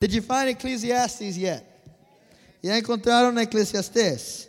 [0.00, 1.62] Did you find Ecclesiastes yet?
[2.62, 4.48] Ya encontraron Eclesiastes.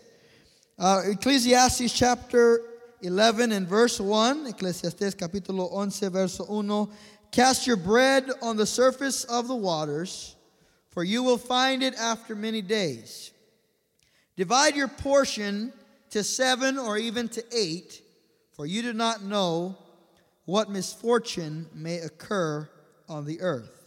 [0.79, 2.62] Uh, Ecclesiastes chapter
[3.01, 6.87] 11 and verse 1, Ecclesiastes capítulo 11 verso 1.
[7.32, 10.38] Cast your bread on the surface of the waters,
[10.89, 13.31] for you will find it after many days.
[14.38, 15.73] Divide your portion
[16.11, 18.02] to seven or even to eight,
[18.54, 19.77] for you do not know
[20.45, 22.70] what misfortune may occur
[23.09, 23.80] on the earth.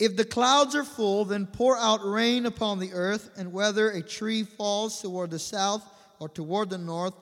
[0.00, 4.00] If the clouds are full, then pour out rain upon the earth, and whether a
[4.00, 5.84] tree falls toward the south
[6.18, 7.12] or toward the north,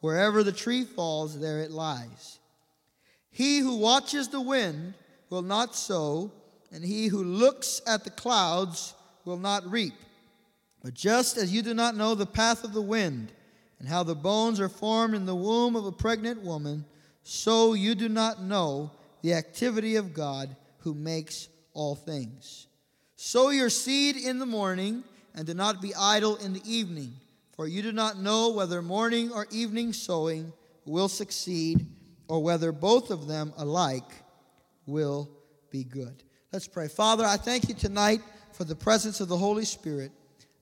[0.00, 2.38] wherever the tree falls, there it lies.
[3.30, 4.94] He who watches the wind
[5.28, 6.32] will not sow,
[6.72, 8.94] and he who looks at the clouds
[9.26, 9.94] will not reap.
[10.82, 13.30] But just as you do not know the path of the wind,
[13.78, 16.86] and how the bones are formed in the womb of a pregnant woman,
[17.24, 18.90] so you do not know
[19.20, 22.66] the activity of God who makes all things.
[23.16, 25.04] Sow your seed in the morning,
[25.34, 27.12] and do not be idle in the evening,
[27.54, 30.52] for you do not know whether morning or evening sowing
[30.84, 31.86] will succeed,
[32.28, 34.10] or whether both of them alike
[34.86, 35.28] will
[35.70, 36.22] be good.
[36.52, 36.88] Let's pray.
[36.88, 38.20] Father, I thank you tonight
[38.52, 40.12] for the presence of the Holy Spirit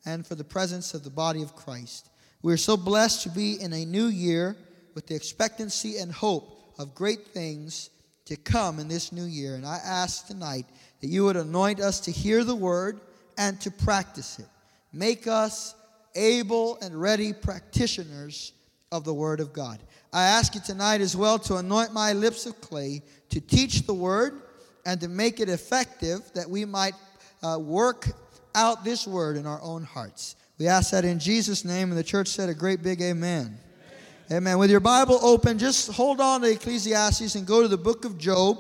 [0.05, 2.11] and for the presence of the body of Christ.
[2.43, 4.57] We are so blessed to be in a new year
[4.95, 7.91] with the expectancy and hope of great things
[8.27, 9.57] to come in this new year.
[9.57, 10.67] And I ask tonight
[11.01, 13.01] that you would anoint us to hear the word
[13.39, 14.47] and to practice it.
[14.93, 15.75] Make us
[16.15, 18.53] able and ready practitioners
[18.93, 19.79] of the word of God.
[20.13, 23.95] I ask you tonight as well to anoint my lips of clay to teach the
[23.95, 24.43] word
[24.85, 26.95] and to make it effective that we might
[27.43, 28.09] uh, work
[28.55, 30.37] out this word in our own hearts.
[30.59, 33.57] We ask that in Jesus' name, and the church said a great big amen.
[34.29, 34.39] Amen.
[34.39, 34.59] amen.
[34.59, 38.19] With your Bible open, just hold on to Ecclesiastes and go to the book of
[38.19, 38.59] Job.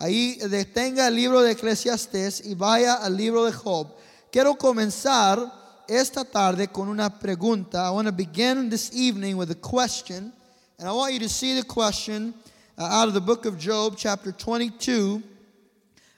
[0.00, 3.86] Ahí detenga el libro de Eclesiastés y vaya al libro de Job.
[4.32, 7.86] Quiero comenzar esta tarde con una pregunta.
[7.86, 10.32] I want to begin this evening with a question.
[10.78, 12.32] And I want you to see the question
[12.78, 15.22] uh, out of the book of Job, chapter 22,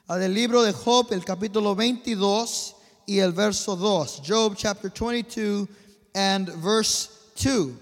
[0.07, 2.75] uh, del libro de Job, el capítulo 22
[3.09, 4.21] y el verso 2.
[4.23, 5.67] Job, chapter 22
[6.15, 7.77] and verse 2.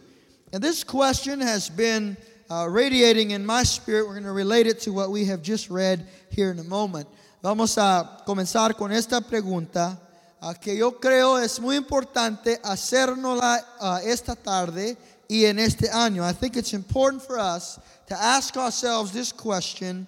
[0.52, 2.18] And this question has been
[2.52, 4.06] uh, radiating in my spirit.
[4.06, 7.08] We're going to relate it to what we have just read here in a moment.
[7.42, 9.98] Vamos a comenzar con esta pregunta
[10.42, 14.98] uh, que yo creo es muy importante hacernosla uh, esta tarde
[15.30, 16.24] y en este año.
[16.24, 20.06] I think it's important for us to ask ourselves this question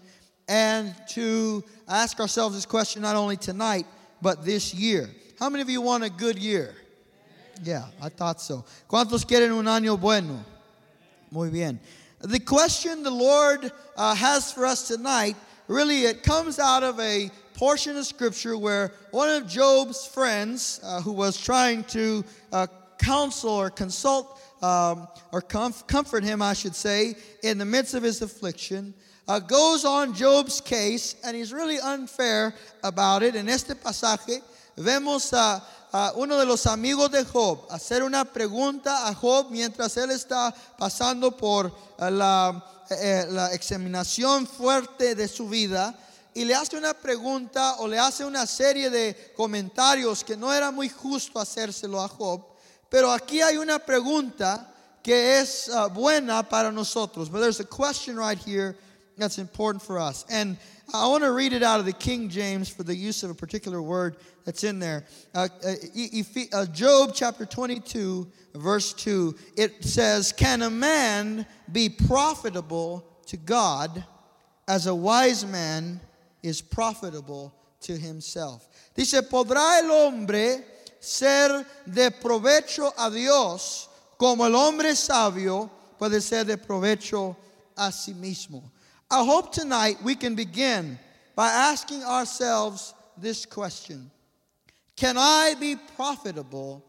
[0.50, 3.86] and to ask ourselves this question not only tonight,
[4.22, 5.10] but this year.
[5.40, 6.76] How many of you want a good year?
[7.64, 8.66] Yeah, I thought so.
[8.90, 10.44] ¿Cuántos quieren un año bueno?
[11.32, 11.80] Muy bien.
[12.24, 15.36] The question the Lord uh, has for us tonight
[15.68, 21.02] really it comes out of a portion of scripture where one of Job's friends, uh,
[21.02, 22.24] who was trying to
[22.54, 22.68] uh,
[22.98, 28.04] counsel or consult um, or comf- comfort him, I should say, in the midst of
[28.04, 28.94] his affliction,
[29.28, 33.36] uh, goes on Job's case, and he's really unfair about it.
[33.36, 34.42] En este pasaje
[34.78, 35.62] vemos a
[35.94, 40.54] uh, uno de los amigos de Job hacer una pregunta a Job mientras él está
[40.78, 45.96] pasando por uh, la, eh, la examinación fuerte de su vida
[46.34, 50.72] y le hace una pregunta o le hace una serie de comentarios que no era
[50.72, 52.44] muy justo hacérselo a Job,
[52.90, 54.70] pero aquí hay una pregunta
[55.04, 57.30] que es uh, buena para nosotros.
[57.30, 58.76] But there's a question right here
[59.18, 60.26] that's important for us.
[60.30, 60.58] And
[60.94, 63.36] I want to read it out of the King James for the use of a
[63.36, 65.06] particular word that's in there.
[65.34, 65.74] Uh, uh,
[66.52, 74.04] uh, Job chapter 22, verse 2, it says, Can a man be profitable to God
[74.68, 76.00] as a wise man
[76.42, 78.68] is profitable to himself?
[78.96, 80.64] Dice, ¿podrá el hombre
[81.00, 85.70] ser de provecho a Dios como el hombre sabio
[86.00, 87.36] puede ser de provecho
[87.78, 88.73] a sí mismo?
[89.14, 90.98] I hope tonight we can begin
[91.36, 94.10] by asking ourselves this question
[94.96, 96.84] Can I be profitable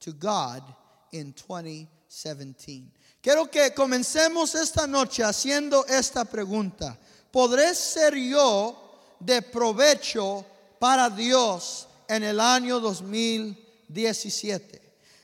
[0.00, 0.62] to God
[1.10, 2.90] in 2017?
[3.22, 6.98] Quiero que comencemos esta noche haciendo esta pregunta.
[7.32, 8.76] ¿Podré ser yo
[9.18, 10.44] de provecho
[10.78, 14.80] para Dios en el año 2017?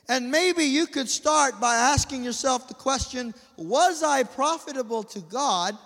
[0.09, 5.77] And maybe you could start by asking yourself the question Was I profitable to God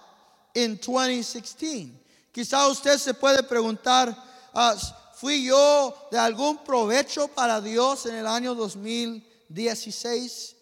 [0.55, 1.97] in 2016.
[2.33, 4.15] Quizá usted se puede preguntar,
[4.53, 4.75] uh,
[5.15, 10.55] ¿fui yo de algún provecho para Dios en el año 2016?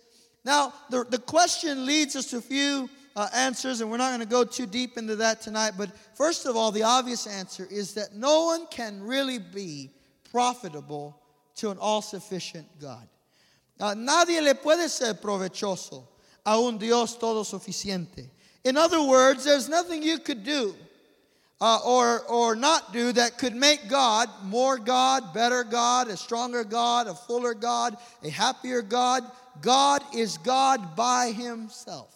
[0.44, 4.21] Now, the, the question leads us to a few uh, answers, and we're not going
[4.21, 5.74] to go too deep into that tonight.
[5.77, 9.92] But first of all, the obvious answer is that no one can really be
[10.31, 11.19] profitable
[11.57, 13.07] to an all sufficient God.
[13.80, 16.07] Uh, nadie le puede ser provechoso
[16.45, 18.30] a un Dios todo suficiente.
[18.63, 20.75] In other words, there's nothing you could do
[21.61, 26.63] uh, or, or not do that could make God more God, better God, a stronger
[26.63, 29.23] God, a fuller God, a happier God.
[29.61, 32.15] God is God by Himself.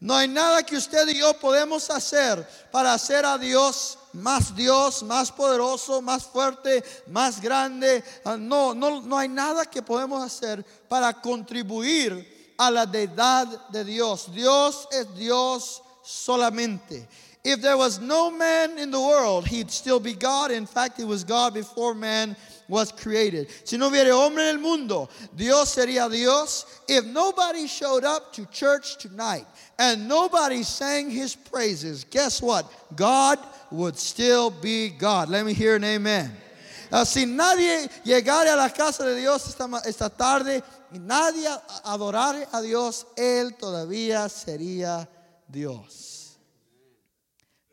[0.00, 5.02] No hay nada que usted y yo podemos hacer para hacer a Dios más Dios,
[5.02, 8.04] más poderoso, más fuerte, más grande.
[8.24, 13.84] Uh, no, no, no hay nada que podemos hacer para contribuir a la deidad de
[13.84, 14.26] Dios.
[14.26, 17.06] Dios es Dios solamente.
[17.44, 20.50] If there was no man in the world, he'd still be God.
[20.50, 22.36] In fact, he was God before man
[22.68, 23.48] was created.
[23.64, 26.82] Si no hubiera hombre en el mundo, Dios sería Dios.
[26.88, 29.46] If nobody showed up to church tonight
[29.78, 32.70] and nobody sang his praises, guess what?
[32.96, 33.38] God
[33.70, 35.28] would still be God.
[35.28, 36.30] Let me hear an amen.
[36.90, 40.62] Uh, si nadie llegara a la casa de Dios esta, esta tarde
[40.92, 41.48] y nadie
[41.84, 45.08] adorare a Dios, Él todavía sería
[45.48, 46.38] Dios.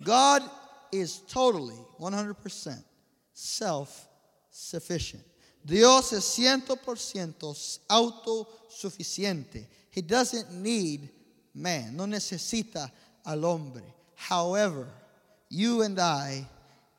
[0.03, 0.44] God
[0.91, 2.83] is totally, 100%
[3.33, 4.07] self
[4.50, 5.23] sufficient.
[5.63, 9.68] Dios es 100% autosuficiente.
[9.89, 11.09] He doesn't need
[11.53, 12.91] man, no necesita
[13.25, 13.83] al hombre.
[14.15, 14.88] However,
[15.50, 16.47] you and I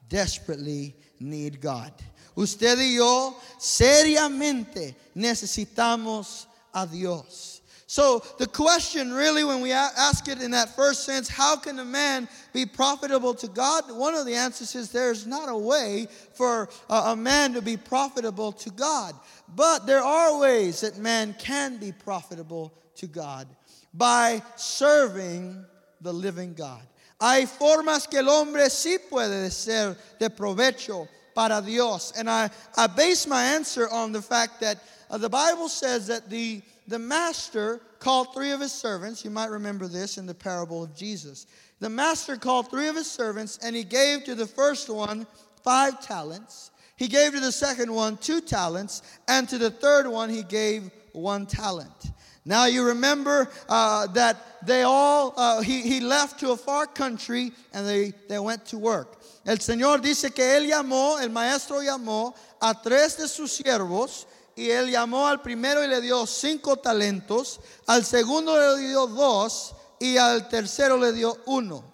[0.09, 1.93] desperately need God.
[2.37, 7.63] Usted y yo seriamente necesitamos a Dios.
[7.89, 11.85] So, the question really, when we ask it in that first sense, how can a
[11.85, 13.85] man be profitable to God?
[13.91, 18.51] One of the answers is there's not a way for a man to be profitable
[18.53, 19.15] to God.
[19.55, 23.47] But there are ways that man can be profitable to God
[23.95, 25.65] by serving
[26.01, 26.83] the living God.
[27.21, 32.13] Hay formas que el hombre sí puede ser de provecho para Dios.
[32.19, 36.29] And I, I base my answer on the fact that uh, the Bible says that
[36.29, 39.25] the, the master called three of his servants.
[39.25, 41.47] You might remember this in the parable of Jesus.
[41.79, 45.27] The master called three of his servants, and he gave to the first one
[45.63, 46.71] five talents.
[46.97, 50.91] He gave to the second one two talents, and to the third one he gave
[51.13, 52.13] one talent.
[52.47, 57.53] Now you remember uh, that they all, uh, he, he left to a far country
[57.73, 59.21] and they, they went to work.
[59.47, 64.27] El Señor dice que él llamó, el maestro llamó a tres de sus siervos
[64.57, 69.77] y él llamó al primero y le dio cinco talentos, al segundo le dio dos
[70.01, 71.85] y al tercero le dio uno.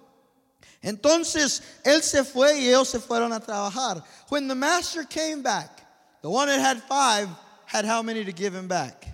[0.81, 4.03] Entonces él se fue y ellos se fueron a trabajar.
[4.31, 5.87] When the master came back,
[6.23, 7.29] the one that had five
[7.67, 9.07] had how many to give him back?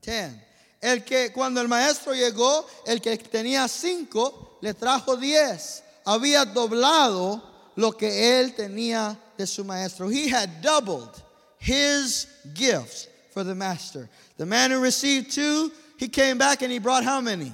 [0.00, 0.44] Ten.
[0.80, 5.84] El que cuando el maestro llegó, el que tenía cinco, le trajo diez.
[6.04, 7.47] Había doblado
[7.78, 10.08] lo que él tenía de su maestro.
[10.08, 11.22] He had doubled
[11.58, 14.10] his gifts for the master.
[14.36, 17.52] The man who received two, he came back and he brought how many?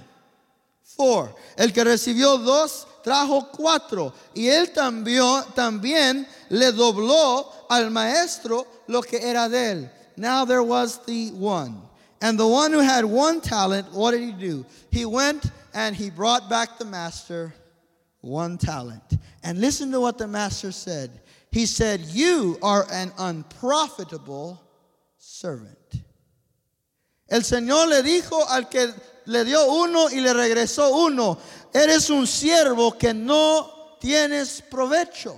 [0.83, 1.35] Four.
[1.59, 4.15] El que recibió dos, trajo cuatro.
[4.35, 9.91] Y él también, también le dobló al maestro lo que era de él.
[10.17, 11.83] Now there was the one.
[12.23, 14.65] And the one who had one talent, what did he do?
[14.91, 17.53] He went and he brought back the master
[18.25, 19.19] one talent.
[19.43, 21.11] And listen to what the master said.
[21.51, 24.61] He said, You are an unprofitable
[25.19, 25.79] servant.
[27.29, 28.93] El Señor le dijo al que
[29.27, 31.39] le dio uno y le regresó uno,
[31.73, 35.37] eres un siervo que no tienes provecho.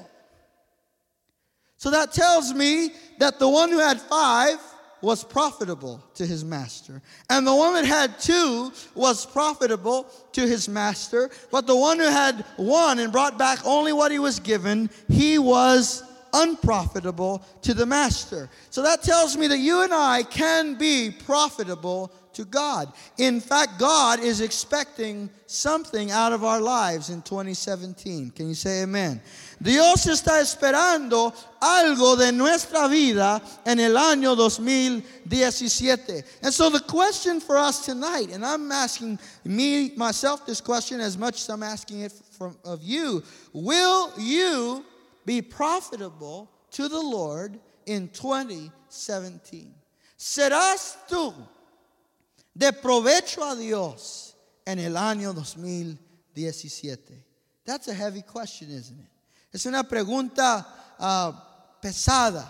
[1.77, 4.59] So that tells me that the one who had five
[5.03, 7.03] was profitable to his master.
[7.29, 11.31] And the one that had two was profitable to his master.
[11.51, 15.39] But the one who had one and brought back only what he was given, he
[15.39, 18.49] was unprofitable to the master.
[18.71, 22.93] So that tells me that you and I can be profitable to God.
[23.17, 28.31] In fact, God is expecting something out of our lives in 2017.
[28.31, 29.23] Can you say amen?
[29.61, 36.25] Dios está esperando algo de nuestra vida en el año 2017.
[36.43, 41.17] And so the question for us tonight, and I'm asking me, myself, this question as
[41.17, 43.23] much as I'm asking it from, of you,
[43.53, 44.85] will you
[45.25, 49.73] be profitable to the Lord in 2017?
[50.19, 51.35] ¿Serás tú
[52.55, 54.35] de provecho a Dios
[54.67, 57.25] en el año 2017?
[57.65, 59.16] That's a heavy question, isn't it?
[59.57, 60.67] Es una pregunta
[61.01, 61.33] uh,
[61.83, 62.47] pesada.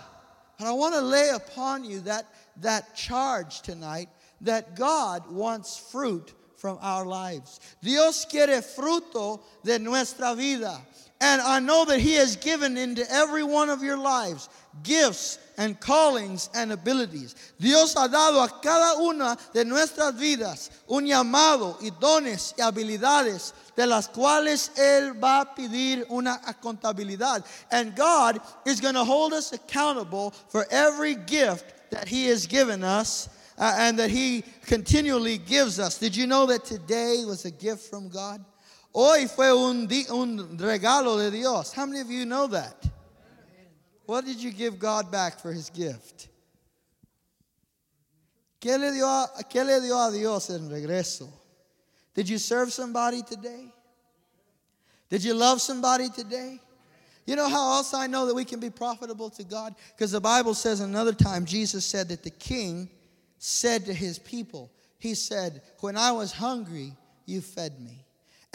[0.59, 2.25] But I want to lay upon you that,
[2.57, 4.09] that charge tonight
[4.41, 7.61] that God wants fruit from our lives.
[7.81, 10.81] Dios quiere fruto de nuestra vida.
[11.19, 14.49] And I know that He has given into every one of your lives
[14.83, 17.35] gifts and callings and abilities.
[17.59, 23.53] Dios ha dado a cada una de nuestras vidas un llamado y dones y habilidades
[23.75, 27.43] de las cuales Él va a pedir una contabilidad.
[27.71, 32.83] And God is going to hold us accountable for every gift that He has given
[32.83, 35.97] us uh, and that He continually gives us.
[35.97, 38.43] Did you know that today was a gift from God?
[38.99, 41.71] Hoy fue un, un regalo de Dios.
[41.71, 42.83] How many of you know that?
[44.07, 46.29] What did you give God back for his gift?
[48.59, 51.29] ¿Qué le dio a, qué le dio a Dios en regreso?
[52.15, 53.71] Did you serve somebody today?
[55.11, 56.59] Did you love somebody today?
[57.27, 59.75] You know how else I know that we can be profitable to God?
[59.95, 62.89] Because the Bible says another time, Jesus said that the king
[63.37, 66.93] said to his people, He said, When I was hungry,
[67.27, 68.06] you fed me.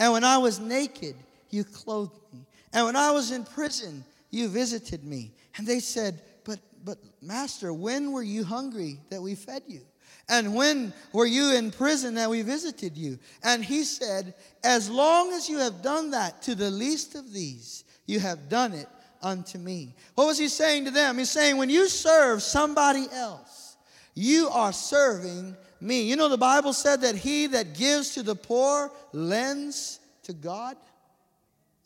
[0.03, 1.15] And when I was naked,
[1.49, 2.45] you clothed me.
[2.73, 5.31] And when I was in prison, you visited me.
[5.55, 9.79] And they said, But but master, when were you hungry that we fed you?
[10.27, 13.17] And when were you in prison that we visited you?
[13.45, 17.85] And he said, As long as you have done that to the least of these,
[18.05, 18.89] you have done it
[19.21, 19.95] unto me.
[20.15, 21.17] What was he saying to them?
[21.17, 23.77] He's saying, When you serve somebody else,
[24.15, 26.03] you are serving me.
[26.03, 30.77] You know, the Bible said that he that gives to the poor lends to God.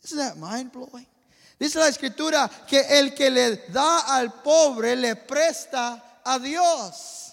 [0.04, 1.06] Isn't that mind blowing?
[1.58, 7.32] Dice la escritura que el que le da al pobre le presta a Dios.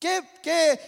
[0.00, 0.20] Qué,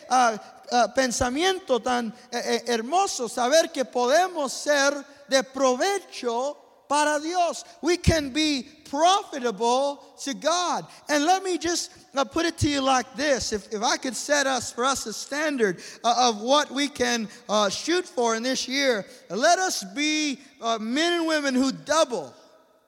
[0.09, 0.37] uh,
[0.71, 4.95] uh, pensamiento tan eh, eh, hermoso saber que podemos ser
[5.29, 7.65] de provecho para Dios.
[7.83, 10.85] We can be profitable to God.
[11.09, 14.17] And let me just uh, put it to you like this if, if I could
[14.17, 18.43] set us for us a standard uh, of what we can uh, shoot for in
[18.43, 20.41] this year, let us be
[20.81, 22.35] men and women who double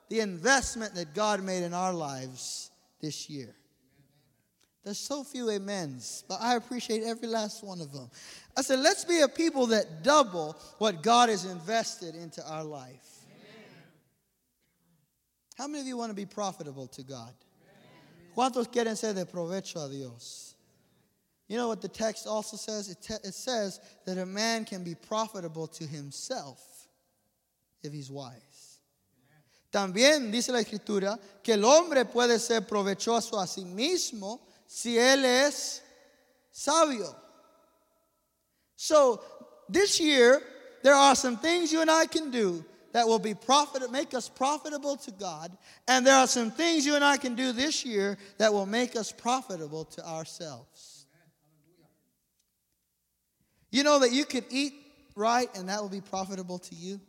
[0.08, 3.54] the investment that God made in our lives this year.
[4.84, 8.10] There's so few amens, but I appreciate every last one of them.
[8.56, 13.21] I said, let's be a people that double what God has invested into our life.
[15.62, 17.32] How many of you want to be profitable to God?
[18.36, 20.56] ¿Cuántos quieren ser de provecho a Dios?
[21.46, 22.88] You know what the text also says?
[22.88, 26.60] It, te- it says that a man can be profitable to himself
[27.80, 28.80] if he's wise.
[29.72, 35.24] También dice la escritura que el hombre puede ser provechoso a sí mismo si él
[35.24, 35.80] es
[36.50, 37.14] sabio.
[38.74, 39.22] So
[39.68, 40.42] this year,
[40.82, 44.28] there are some things you and I can do that will be profit, make us
[44.28, 45.56] profitable to God.
[45.88, 48.96] And there are some things you and I can do this year that will make
[48.96, 51.06] us profitable to ourselves.
[53.70, 54.74] You know that you could eat
[55.16, 57.00] right and that will be profitable to you?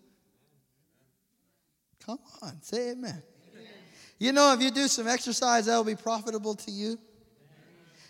[2.05, 3.21] Come on, say amen.
[4.19, 6.97] You know, if you do some exercise, that will be profitable to you.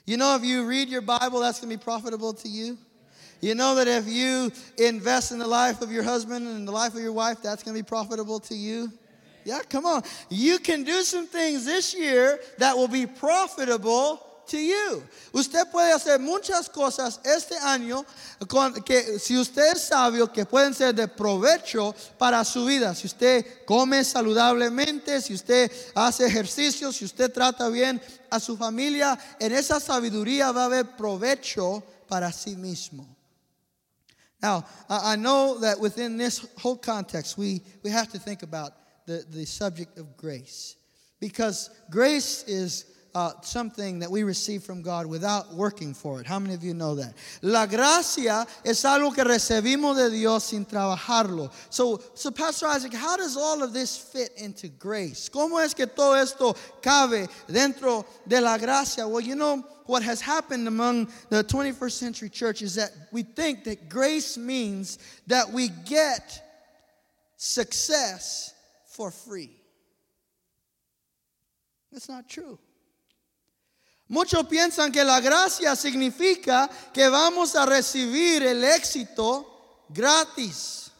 [0.06, 2.77] You know, if you read your Bible, that's going to be profitable to you.
[3.43, 6.95] You know that if you invest in the life of your husband and the life
[6.95, 8.89] of your wife, that's going to be profitable to you.
[9.43, 10.01] Yeah, come on.
[10.29, 15.03] You can do some things this year that will be profitable to you.
[15.33, 18.05] Usted puede hacer muchas cosas este año
[18.85, 22.95] que si usted es sabio que pueden ser de provecho para su vida.
[22.95, 29.19] Si usted come saludablemente, si usted hace ejercicio, si usted trata bien a su familia,
[29.38, 33.05] en esa sabiduría va a haber provecho para sí mismo.
[34.43, 38.73] Now, I know that within this whole context, we, we have to think about
[39.07, 40.75] the, the subject of grace.
[41.21, 46.25] Because grace is uh, something that we receive from God without working for it.
[46.25, 47.13] How many of you know that?
[47.41, 51.51] La gracia es algo que recibimos de Dios sin trabajarlo.
[51.70, 55.29] So, so Pastor Isaac, how does all of this fit into grace?
[55.29, 59.08] ¿Cómo es que todo esto cabe dentro de la gracia?
[59.08, 63.65] Well, you know, what has happened among the 21st century church is that we think
[63.65, 66.41] that grace means that we get
[67.38, 68.53] success
[68.88, 69.51] for free.
[71.91, 72.58] That's not true.
[74.10, 79.45] Muchos piensan que la gracia significa que vamos a recibir el éxito
[79.89, 80.91] gratis.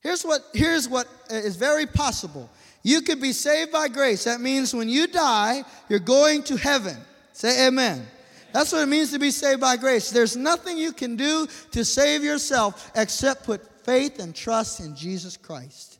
[0.00, 2.48] Here's what, here's what uh, is very possible.
[2.84, 4.24] You could be saved by grace.
[4.24, 6.96] That means when you die, you're going to heaven.
[7.32, 8.06] Say amen.
[8.52, 10.10] That's what it means to be saved by grace.
[10.10, 15.36] There's nothing you can do to save yourself except put faith and trust in Jesus
[15.36, 15.95] Christ.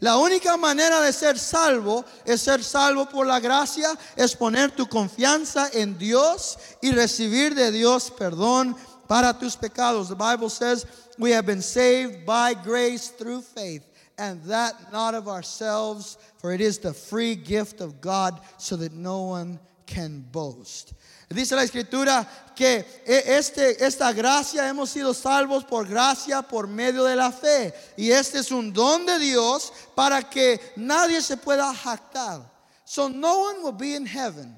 [0.00, 4.86] La única manera de ser salvo es ser salvo por la gracia, es poner tu
[4.86, 8.74] confianza en Dios y recibir de Dios perdón
[9.06, 10.08] para tus pecados.
[10.08, 10.86] The Bible says
[11.18, 13.82] we have been saved by grace through faith,
[14.16, 18.94] and that not of ourselves, for it is the free gift of God, so that
[18.94, 19.60] no one
[19.92, 20.92] can boast.
[21.28, 27.14] Dice la escritura que este, esta gracia hemos sido salvos por gracia por medio de
[27.14, 27.72] la fe.
[27.96, 32.50] Y este es un don de Dios para que nadie se pueda jactar.
[32.84, 34.56] So no one will be in heaven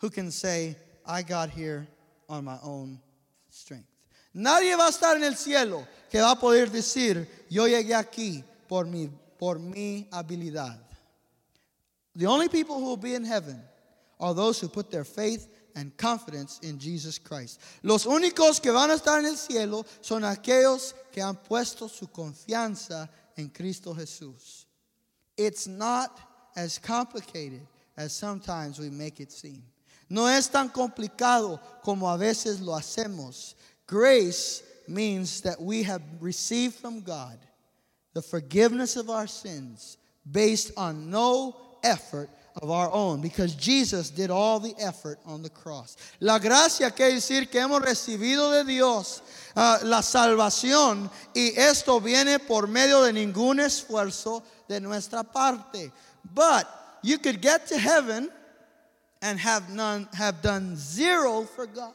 [0.00, 0.76] who can say,
[1.06, 1.86] I got here
[2.28, 3.00] on my own
[3.50, 3.88] strength.
[4.34, 8.44] Nadie va a estar en el cielo que va a poder decir, yo llegué aquí
[8.68, 10.78] por mi, por mi habilidad.
[12.16, 13.62] The only people who will be in heaven
[14.18, 17.60] are those who put their faith and confidence in Jesus Christ.
[17.82, 22.06] Los únicos que van a estar en el cielo son aquellos que han puesto su
[22.06, 24.64] confianza en Cristo Jesús.
[25.36, 26.18] It's not
[26.56, 27.60] as complicated
[27.96, 29.62] as sometimes we make it seem.
[30.08, 33.54] No es tan complicado como a veces lo hacemos.
[33.86, 37.38] Grace means that we have received from God
[38.14, 39.98] the forgiveness of our sins
[40.30, 42.30] based on no effort
[42.62, 45.96] of our own because Jesus did all the effort on the cross.
[46.20, 49.22] La gracia quiere decir que hemos recibido de Dios
[49.56, 55.92] uh, la salvación y esto viene por medio de ningún esfuerzo de nuestra parte.
[56.34, 56.66] But
[57.02, 58.30] you could get to heaven
[59.22, 61.92] and have none have done zero for God.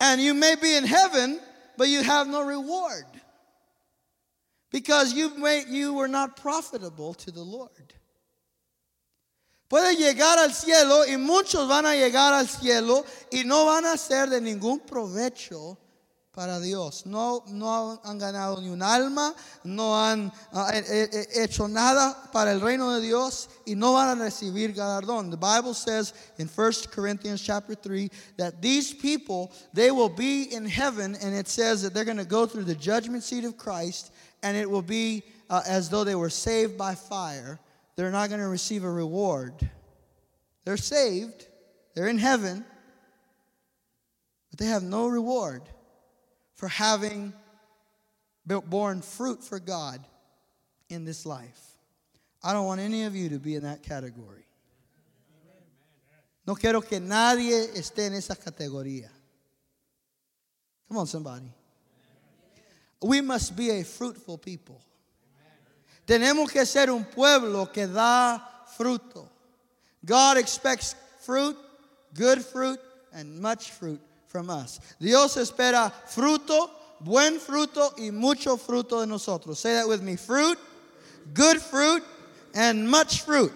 [0.00, 1.40] And you may be in heaven,
[1.76, 3.04] but you have no reward
[4.70, 7.94] because you, made, you were not profitable to the Lord.
[9.68, 13.96] Puede llegar al cielo y muchos van a llegar al cielo y no van a
[13.96, 15.78] ser de ningún provecho
[16.32, 17.06] para Dios.
[17.06, 20.70] No, no han ganado ni un alma, no han uh,
[21.34, 25.30] hecho nada para el reino de Dios y no van a recibir galardón.
[25.30, 30.64] The Bible says in 1 Corinthians chapter 3 that these people, they will be in
[30.66, 34.10] heaven and it says that they're going to go through the judgment seat of Christ
[34.42, 37.58] and it will be uh, as though they were saved by fire.
[37.96, 39.52] They're not going to receive a reward.
[40.64, 41.46] They're saved,
[41.94, 42.64] they're in heaven,
[44.50, 45.62] but they have no reward
[46.54, 47.32] for having
[48.46, 50.04] borne fruit for God
[50.88, 51.60] in this life.
[52.42, 54.44] I don't want any of you to be in that category.
[56.46, 59.10] No quiero que nadie esté en esa categoría.
[60.88, 61.52] Come on, somebody.
[63.02, 64.80] We must be a fruitful people.
[66.06, 68.40] Tenemos que ser un pueblo que da
[68.76, 69.28] fruto.
[70.04, 71.56] God expects fruit,
[72.14, 72.80] good fruit,
[73.12, 74.80] and much fruit from us.
[74.98, 79.58] Dios espera fruto, buen fruto y mucho fruto de nosotros.
[79.58, 80.16] Say that with me.
[80.16, 80.58] Fruit,
[81.32, 82.02] good fruit,
[82.54, 83.52] and much fruit.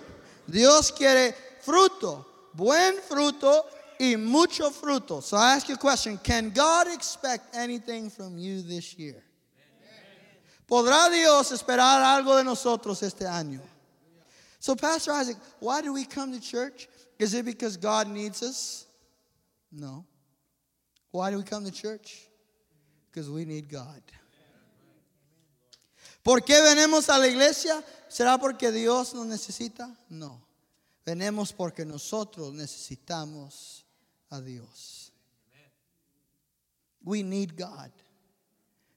[0.49, 3.65] Dios quiere fruto, buen fruto
[3.99, 5.23] y mucho fruto.
[5.23, 9.24] So I ask you a question Can God expect anything from you this year?
[10.67, 13.61] ¿Podrá Dios esperar algo de nosotros este año?
[14.59, 16.89] So, Pastor Isaac, why do we come to church?
[17.19, 18.87] Is it because God needs us?
[19.71, 20.07] No.
[21.11, 22.29] Why do we come to church?
[23.11, 24.03] Because we need God.
[26.25, 27.85] ¿Por qué venimos a la iglesia?
[28.09, 29.95] ¿Será porque Dios nos necesita?
[30.09, 30.41] No.
[31.05, 33.85] Venimos porque nosotros necesitamos
[34.31, 35.13] a Dios.
[37.05, 37.91] We need God.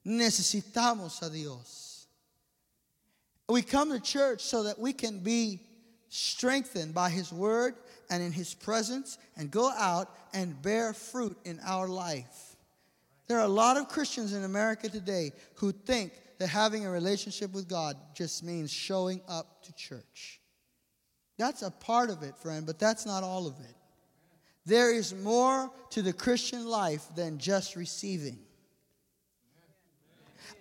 [0.08, 2.08] Necesitamos a Dios.
[3.50, 5.60] We come to church so that we can be
[6.10, 7.76] strengthened by His Word
[8.10, 12.56] and in His presence and go out and bear fruit in our life.
[13.28, 17.54] There are a lot of Christians in America today who think that having a relationship
[17.54, 20.40] with God just means showing up to church.
[21.38, 23.76] That's a part of it, friend, but that's not all of it.
[24.66, 28.40] There is more to the Christian life than just receiving.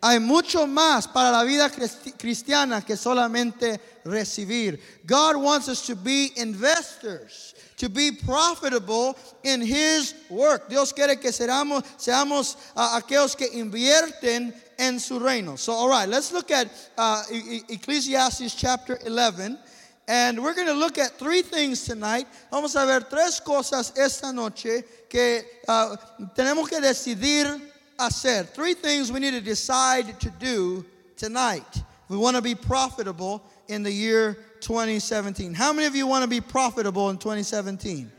[0.03, 4.79] Hay mucho más para la vida cristiana que solamente recibir.
[5.07, 10.69] God wants us to be investors, to be profitable in His work.
[10.69, 15.57] Dios quiere que seamos, seamos aquellos que invierten en su reino.
[15.57, 16.69] So, all right, let's look at
[16.99, 17.23] uh,
[17.69, 19.59] Ecclesiastes chapter 11.
[20.09, 22.29] And we're going to look at three things tonight.
[22.53, 25.97] Vamos a ver tres cosas esta noche que uh,
[26.37, 27.61] tenemos que decidir
[27.99, 28.45] hacer.
[28.45, 30.85] Three things we need to decide to do
[31.17, 31.83] tonight.
[32.09, 35.55] We want to be profitable in the year 2017.
[35.55, 38.11] How many of you want to be profitable in 2017?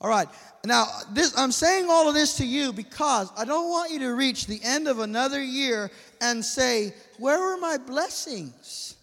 [0.00, 0.28] All right.
[0.64, 4.14] Now, this, I'm saying all of this to you because I don't want you to
[4.14, 8.96] reach the end of another year and say, Where were my blessings?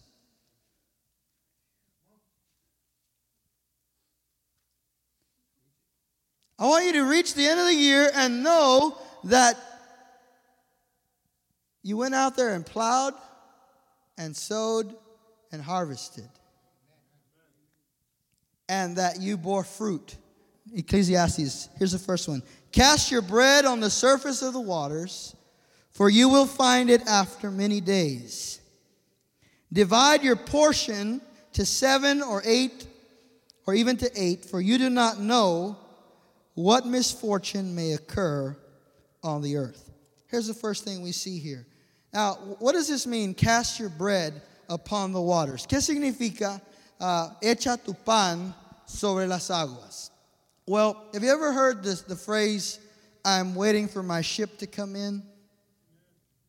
[6.59, 9.57] I want you to reach the end of the year and know that
[11.81, 13.13] you went out there and plowed
[14.17, 14.95] and sowed
[15.51, 16.29] and harvested.
[18.69, 20.15] And that you bore fruit.
[20.73, 25.35] Ecclesiastes, here's the first one Cast your bread on the surface of the waters,
[25.91, 28.61] for you will find it after many days.
[29.71, 31.21] Divide your portion
[31.53, 32.87] to seven or eight,
[33.67, 35.77] or even to eight, for you do not know
[36.55, 38.55] what misfortune may occur
[39.23, 39.89] on the earth.
[40.27, 41.65] Here's the first thing we see here.
[42.13, 43.33] Now, what does this mean?
[43.33, 45.65] Cast your bread upon the waters.
[45.65, 46.61] ¿Qué significa
[46.99, 48.53] uh, echa tu pan
[48.85, 50.11] sobre las aguas?
[50.67, 52.79] Well, have you ever heard this, the phrase,
[53.25, 55.23] I'm waiting for my ship to come in?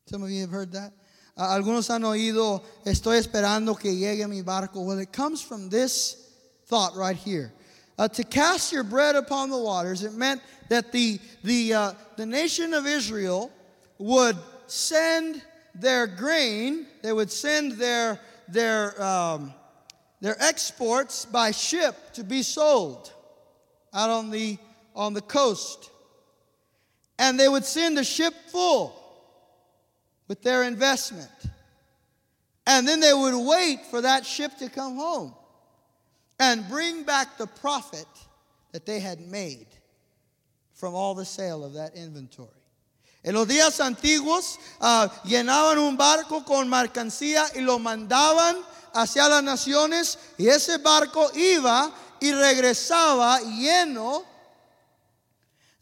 [0.06, 0.92] Some of you have heard that.
[1.36, 4.84] Uh, algunos han oído, estoy esperando que llegue mi barco.
[4.84, 6.30] Well, it comes from this
[6.66, 7.52] thought right here.
[7.98, 12.26] Uh, to cast your bread upon the waters, it meant that the, the, uh, the
[12.26, 13.50] nation of Israel
[13.98, 15.42] would send
[15.74, 19.52] their grain, they would send their, their, um,
[20.20, 23.12] their exports by ship to be sold
[23.92, 24.58] out on the,
[24.94, 25.90] on the coast.
[27.18, 29.00] And they would send a ship full
[30.28, 31.30] with their investment.
[32.66, 35.34] And then they would wait for that ship to come home
[36.40, 38.06] and bring back the profit
[38.72, 39.66] that they had made
[40.74, 42.48] from all the sale of that inventory.
[43.22, 48.56] En los días antiguos uh, llenaban un barco con mercancía y lo mandaban
[48.92, 54.24] hacia las naciones y ese barco iba y regresaba lleno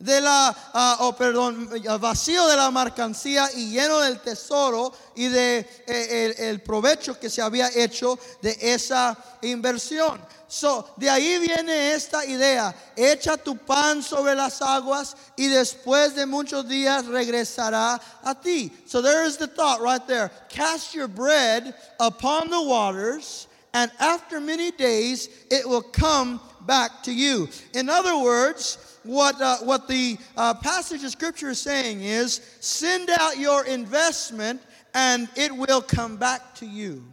[0.03, 6.35] de la, uh, perdón, vacío de la mercancía y lleno del tesoro y de eh,
[6.37, 10.21] el, el, provecho que se había hecho de esa inversión.
[10.49, 16.27] So, de ahí viene esta idea, echa tu pan sobre las aguas y después de
[16.27, 18.73] muchos días regresará a ti.
[18.87, 20.33] So there is the thought right there.
[20.49, 27.13] Cast your bread upon the waters and after many days it will come back to
[27.13, 27.49] you.
[27.73, 33.11] In other words, what, uh, what the uh, passage of scripture is saying is send
[33.11, 34.61] out your investment
[34.95, 37.05] and it will come back to you.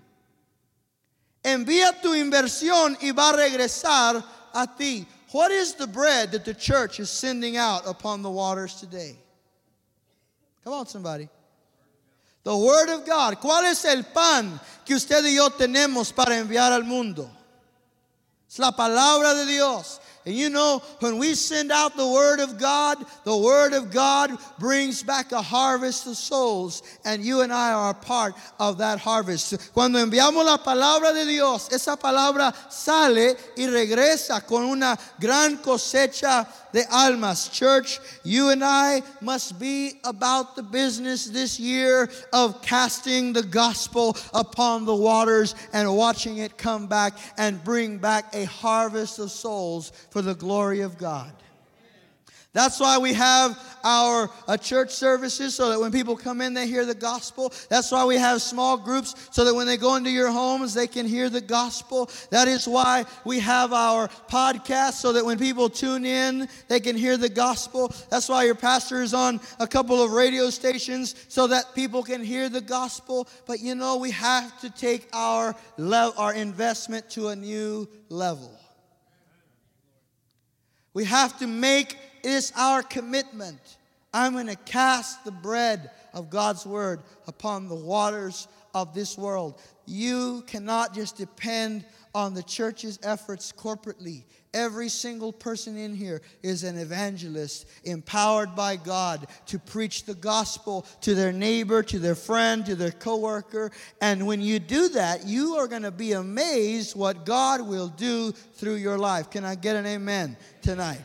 [1.44, 4.24] Envía tu inversión y va a regresar
[4.54, 5.06] a ti.
[5.32, 9.16] What is the bread that the church is sending out upon the waters today?
[10.64, 11.30] Come on, somebody.
[12.44, 13.40] The Word of God.
[13.40, 17.30] ¿Cuál es el pan que usted y yo tenemos para enviar al mundo?
[18.50, 20.00] Es la palabra de Dios.
[20.30, 24.38] And you know, when we send out the Word of God, the Word of God
[24.60, 26.84] brings back a harvest of souls.
[27.04, 29.74] And you and I are part of that harvest.
[29.74, 36.48] Cuando enviamos la palabra de Dios, esa palabra sale y regresa con una gran cosecha
[36.72, 37.50] de almas.
[37.50, 44.18] Church, you and I must be about the business this year of casting the gospel
[44.34, 49.92] upon the waters and watching it come back and bring back a harvest of souls
[50.10, 51.34] for the glory of God.
[52.52, 56.66] That's why we have our uh, church services so that when people come in, they
[56.66, 57.54] hear the gospel.
[57.70, 60.88] That's why we have small groups so that when they go into your homes, they
[60.88, 62.10] can hear the gospel.
[62.32, 66.98] That is why we have our podcast so that when people tune in, they can
[66.98, 67.94] hear the gospel.
[68.10, 72.24] That's why your pastor is on a couple of radio stations so that people can
[72.24, 73.28] hear the gospel.
[73.46, 78.60] But you know, we have to take our, le- our investment to a new level.
[80.96, 83.60] We have to make is our commitment.
[84.14, 89.60] I'm going to cast the bread of God's word upon the waters of this world.
[89.86, 94.24] You cannot just depend on the church's efforts corporately.
[94.52, 100.88] Every single person in here is an evangelist empowered by God to preach the gospel
[101.02, 103.72] to their neighbor, to their friend, to their coworker.
[104.02, 108.32] And when you do that, you are going to be amazed what God will do
[108.32, 109.30] through your life.
[109.30, 111.02] Can I get an amen tonight?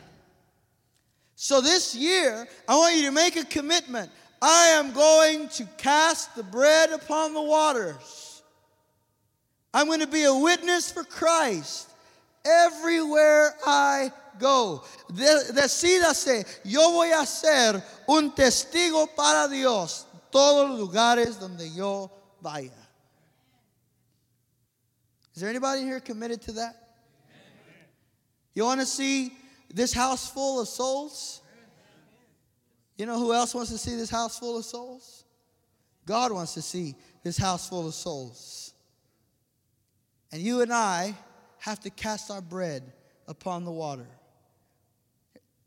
[1.35, 4.09] So this year, I want you to make a commitment.
[4.41, 8.41] I am going to cast the bread upon the waters.
[9.73, 11.89] I'm going to be a witness for Christ
[12.45, 14.83] everywhere I go.
[15.11, 22.09] Decídase, yo voy a ser un testigo para Dios todos los lugares donde yo
[22.41, 22.71] vaya.
[25.33, 26.75] Is there anybody here committed to that?
[28.53, 29.33] You want to see
[29.75, 31.41] this house full of souls?
[32.97, 35.25] You know who else wants to see this house full of souls?
[36.05, 38.73] God wants to see this house full of souls.
[40.31, 41.13] And you and I
[41.59, 42.83] have to cast our bread
[43.27, 44.07] upon the water.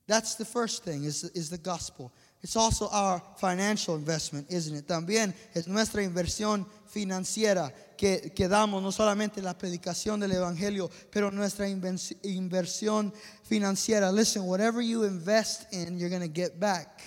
[0.06, 2.10] That's the first thing, is, is the gospel.
[2.40, 4.86] It's also our financial investment, isn't it?
[4.86, 11.30] También es nuestra inversión financiera que, que damos, no solamente la predicación del Evangelio, pero
[11.30, 14.12] nuestra inversión financiera.
[14.12, 17.02] Listen, whatever you invest in, you're going to get back.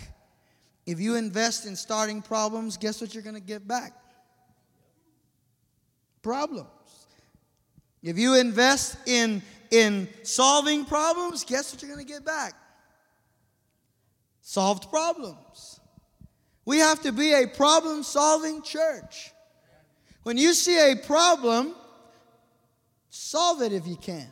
[0.86, 3.94] If you invest in starting problems, guess what you're going to get back?
[6.22, 6.68] Problems.
[8.04, 12.54] If you invest in, in solving problems, guess what you're going to get back?
[14.42, 15.80] Solved problems.
[16.66, 19.31] We have to be a problem solving church.
[20.24, 21.74] When you see a problem,
[23.10, 24.28] solve it if you can.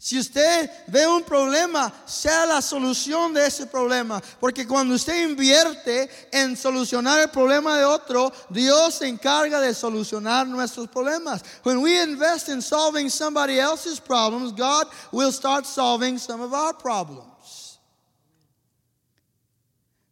[0.00, 4.22] Si usted ve un problema, sea la solución de ese problema.
[4.38, 10.46] Porque cuando usted invierte en solucionar el problema de otro, Dios se encarga de solucionar
[10.46, 11.42] nuestros problemas.
[11.64, 16.72] When we invest in solving somebody else's problems, God will start solving some of our
[16.74, 17.27] problems.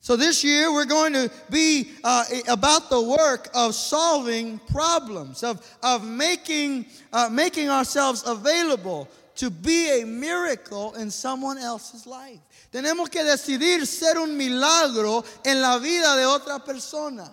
[0.06, 5.60] So this year we're going to be uh, about the work of solving problems, of,
[5.82, 12.38] of making, uh, making ourselves available to be a miracle in someone else's life.
[12.72, 17.28] Tenemos que decidir ser un milagro en la vida de otra persona.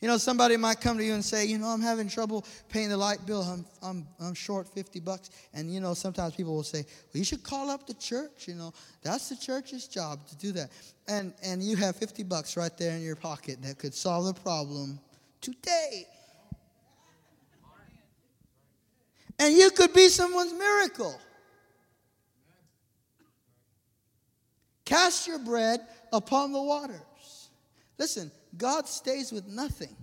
[0.00, 2.88] You know, somebody might come to you and say, you know, I'm having trouble paying
[2.88, 3.42] the light bill.
[3.42, 5.30] I'm, I'm, I'm short 50 bucks.
[5.52, 8.48] And, you know, sometimes people will say, well, you should call up the church.
[8.48, 10.70] You know, that's the church's job to do that.
[11.06, 14.40] And, and you have 50 bucks right there in your pocket that could solve the
[14.40, 14.98] problem
[15.42, 16.06] today.
[19.38, 21.18] And you could be someone's miracle.
[24.86, 27.50] Cast your bread upon the waters.
[27.98, 29.96] Listen, God stays with nothing.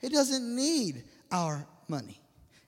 [0.00, 2.20] He doesn't need our money,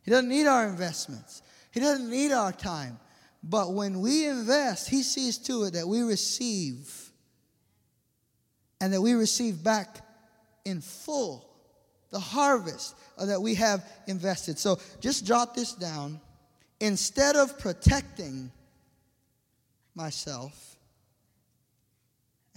[0.03, 2.99] He doesn't need our investments, He doesn't need our time.
[3.45, 7.11] But when we invest, He sees to it that we receive
[8.81, 9.99] and that we receive back
[10.65, 11.53] in full
[12.13, 14.59] the harvest that we have invested.
[14.59, 16.21] So just jot this down.
[16.79, 18.53] Instead of protecting
[19.95, 20.77] myself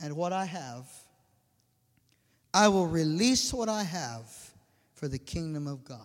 [0.01, 0.87] and what I have,
[2.55, 4.31] I will release what I have
[4.93, 5.99] for the kingdom of God.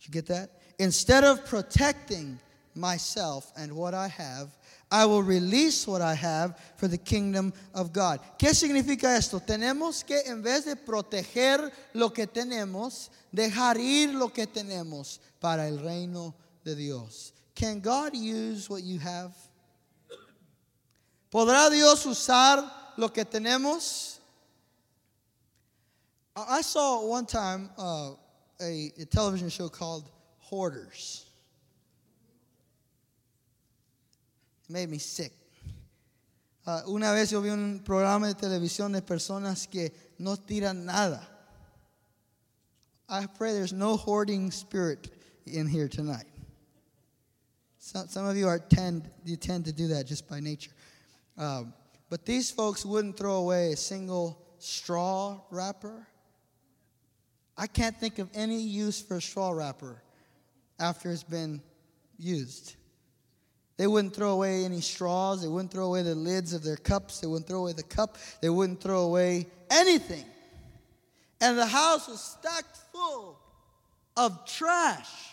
[0.00, 0.50] Did you get that?
[0.80, 2.40] Instead of protecting
[2.74, 4.48] myself and what I have,
[4.90, 8.18] I will release what I have for the kingdom of God.
[8.40, 9.38] ¿Qué significa esto?
[9.38, 15.68] Tenemos que en vez de proteger lo que tenemos, dejar ir lo que tenemos para
[15.68, 17.32] el reino de Dios.
[17.54, 19.32] Can God use what you have?
[21.30, 24.18] ¿Podrá Dios usar lo que tenemos?
[26.36, 28.12] I saw one time uh,
[28.60, 30.08] a, a television show called
[30.38, 31.26] Hoarders.
[34.70, 35.32] made me sick.
[36.66, 41.26] Uh, una vez yo vi un programa de televisión de personas que no tiran nada.
[43.08, 45.10] I pray there's no hoarding spirit
[45.46, 46.26] in here tonight.
[47.78, 50.70] Some, some of you are tend you tend to do that just by nature.
[51.36, 51.72] Um,
[52.10, 56.06] but these folks wouldn't throw away a single straw wrapper.
[57.56, 60.02] I can't think of any use for a straw wrapper
[60.78, 61.62] after it's been
[62.18, 62.74] used.
[63.76, 65.40] They wouldn't throw away any straws.
[65.40, 67.20] They wouldn't throw away the lids of their cups.
[67.20, 68.18] They wouldn't throw away the cup.
[68.42, 70.24] They wouldn't throw away anything.
[71.40, 73.38] And the house was stacked full
[74.16, 75.29] of trash.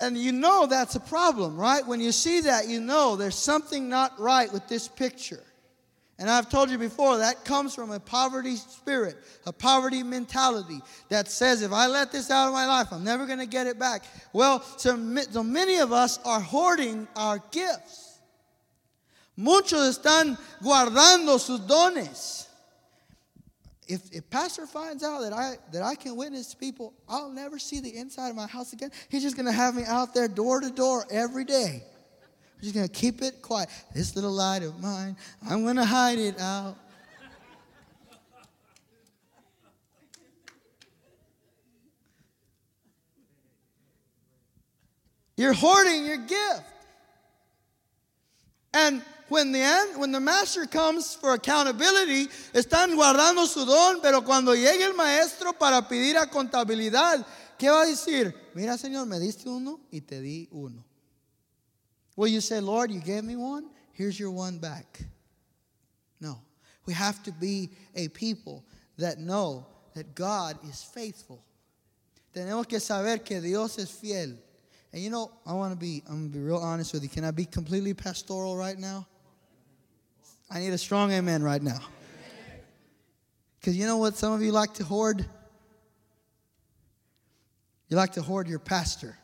[0.00, 1.86] And you know that's a problem, right?
[1.86, 5.44] When you see that, you know there's something not right with this picture.
[6.18, 11.28] And I've told you before, that comes from a poverty spirit, a poverty mentality that
[11.28, 13.78] says, if I let this out of my life, I'm never going to get it
[13.78, 14.04] back.
[14.34, 14.98] Well, so,
[15.30, 18.18] so many of us are hoarding our gifts.
[19.34, 22.49] Muchos están guardando sus dones.
[23.90, 27.58] If, if pastor finds out that I that I can witness to people, I'll never
[27.58, 28.92] see the inside of my house again.
[29.08, 31.82] He's just going to have me out there door to door every day.
[31.82, 33.68] I'm just going to keep it quiet.
[33.92, 35.16] This little light of mine,
[35.48, 36.76] I'm going to hide it out.
[45.36, 46.62] You're hoarding your gift.
[48.72, 54.54] And when the, when the master comes for accountability, están guardando su don, pero cuando
[54.54, 57.24] llegue el maestro para pedir a contabilidad,
[57.56, 58.34] ¿qué va a decir?
[58.54, 60.84] Mira, Señor, me diste uno y te di uno.
[62.16, 63.70] Will you say, Lord, you gave me one?
[63.92, 65.00] Here's your one back.
[66.20, 66.42] No.
[66.84, 68.64] We have to be a people
[68.98, 69.64] that know
[69.94, 71.44] that God is faithful.
[72.34, 74.36] Tenemos que saber que Dios es fiel.
[74.92, 77.08] And you know, I want to be, I'm going to be real honest with you.
[77.08, 79.06] Can I be completely pastoral right now?
[80.50, 81.78] I need a strong amen right now.
[83.60, 85.24] Because you know what some of you like to hoard?
[87.88, 89.16] You like to hoard your pastor.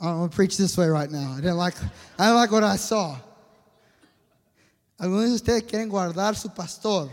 [0.00, 1.32] I'm going to preach this way right now.
[1.32, 1.74] I didn't like,
[2.18, 3.16] I didn't like what I saw.
[5.00, 7.08] Algunos de ustedes quieren guardar su pastor.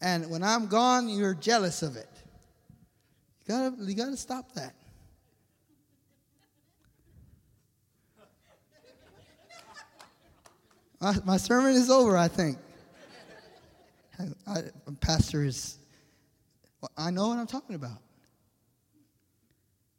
[0.00, 2.08] And when I'm gone, you're jealous of it.
[3.46, 4.74] You gotta, you gotta stop that.
[11.00, 12.58] My, my sermon is over, I think.
[14.18, 14.62] I, I,
[15.00, 15.78] pastor is,
[16.96, 17.98] I know what I'm talking about.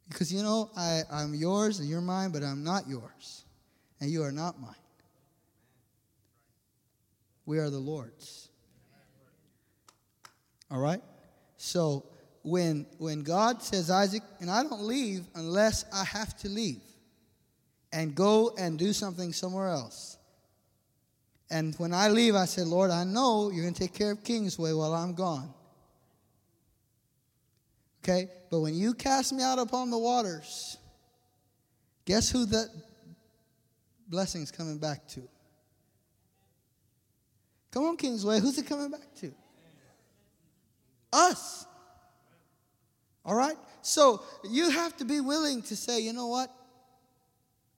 [0.08, 3.44] Because you know, I, I'm yours and you're mine, but I'm not yours.
[4.00, 4.74] And you are not mine.
[7.46, 8.48] We are the Lord's.
[10.70, 11.00] All right?
[11.56, 12.04] So
[12.42, 16.80] when when God says Isaac, and I don't leave unless I have to leave
[17.92, 20.18] and go and do something somewhere else.
[21.52, 24.24] And when I leave, I said, Lord, I know you're going to take care of
[24.24, 25.52] Kingsway while I'm gone.
[28.02, 28.30] Okay?
[28.50, 30.78] But when you cast me out upon the waters,
[32.06, 32.68] guess who that
[34.08, 35.28] blessing's coming back to?
[37.70, 38.40] Come on, Kingsway.
[38.40, 39.30] Who's it coming back to?
[41.12, 41.66] Us.
[43.26, 43.56] All right?
[43.82, 46.50] So you have to be willing to say, you know what?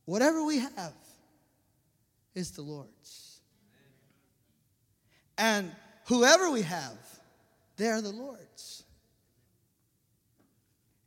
[0.05, 0.95] Whatever we have
[2.37, 2.94] is the Lord's.
[5.39, 5.71] And
[6.07, 6.99] whoever we have,
[7.77, 8.85] they're the Lord's.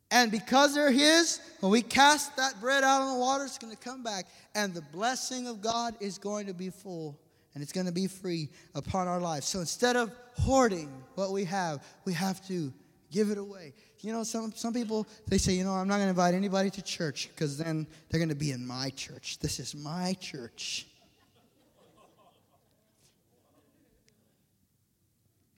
[0.09, 3.75] And because they're His, when we cast that bread out on the water, it's going
[3.75, 4.25] to come back.
[4.55, 7.19] And the blessing of God is going to be full
[7.53, 9.47] and it's going to be free upon our lives.
[9.47, 12.71] So instead of hoarding what we have, we have to
[13.11, 13.73] give it away.
[14.01, 16.69] You know, some, some people, they say, you know, I'm not going to invite anybody
[16.69, 19.39] to church because then they're going to be in my church.
[19.39, 20.85] This is my church.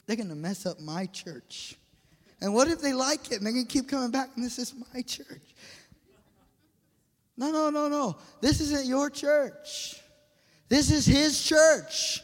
[0.10, 1.76] They're going to mess up my church.
[2.41, 4.58] And what if they like it and they're going to keep coming back and this
[4.58, 5.54] is my church?
[7.38, 8.17] No, no, no, no.
[8.41, 10.02] This isn't your church.
[10.67, 12.22] This is His church.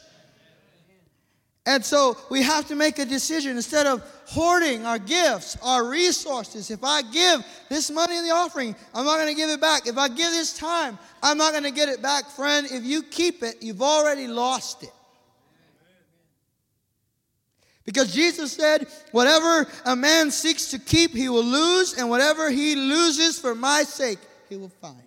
[1.68, 6.72] And so we have to make a decision instead of hoarding our gifts, our resources.
[6.72, 9.86] If I give this money in the offering, I'm not going to give it back.
[9.86, 12.32] If I give this time, I'm not going to get it back.
[12.32, 14.90] Friend, if you keep it, you've already lost it.
[17.86, 22.76] Because Jesus said, Whatever a man seeks to keep, he will lose, and whatever he
[22.76, 24.20] loses for my sake,
[24.50, 25.04] he will find.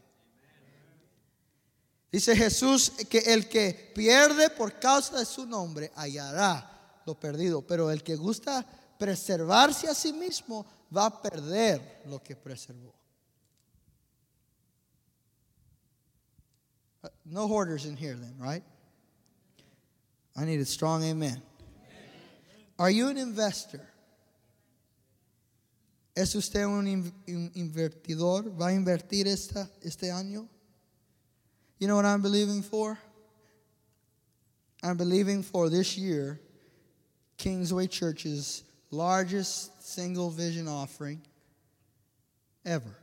[2.10, 6.64] Dice Jesús que el que pierde por causa de su nombre hallará
[7.04, 8.64] lo perdido, pero el que gusta
[8.98, 10.64] preservarse a sí mismo
[10.94, 12.94] va a perder lo que preservó.
[17.02, 18.64] Uh, no hoarders in here then, right?
[20.34, 21.42] I need a strong amen.
[22.78, 23.80] Are you an investor?
[26.14, 26.86] ¿Es usted un
[27.54, 28.50] invertidor?
[28.56, 30.48] ¿Va a invertir esta, este año?
[31.78, 32.98] You know what I'm believing for?
[34.82, 36.40] I'm believing for this year
[37.36, 41.20] Kingsway Church's largest single vision offering
[42.64, 42.96] ever.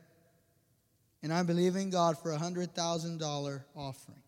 [1.24, 4.22] And I'm believing God for a $100,000 offering.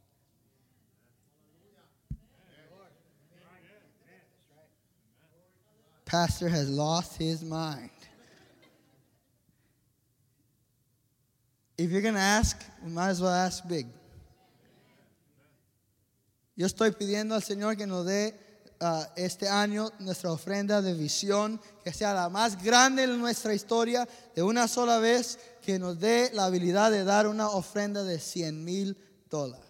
[6.07, 7.89] Pastor has lost his mind.
[11.77, 13.87] If you're going to ask, we might as well ask big.
[16.55, 18.33] Yo estoy pidiendo al Señor que nos dé
[18.79, 24.07] uh, este año nuestra ofrenda de visión, que sea la más grande en nuestra historia,
[24.33, 28.63] de una sola vez, que nos dé la habilidad de dar una ofrenda de 100
[28.63, 28.97] mil
[29.29, 29.65] dólares.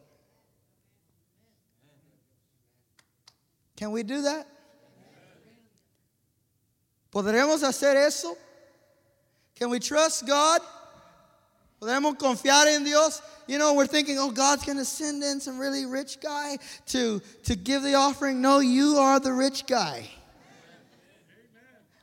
[3.75, 4.56] Can we do that?
[7.17, 8.37] ¿Podremos hacer eso?
[9.55, 10.61] Can we trust God?
[11.81, 13.23] Podemos confiar en Dios.
[13.47, 16.59] You know, we're thinking, oh, God's going to send in some really rich guy
[16.89, 18.39] to, to give the offering.
[18.39, 20.07] No, you are the rich guy.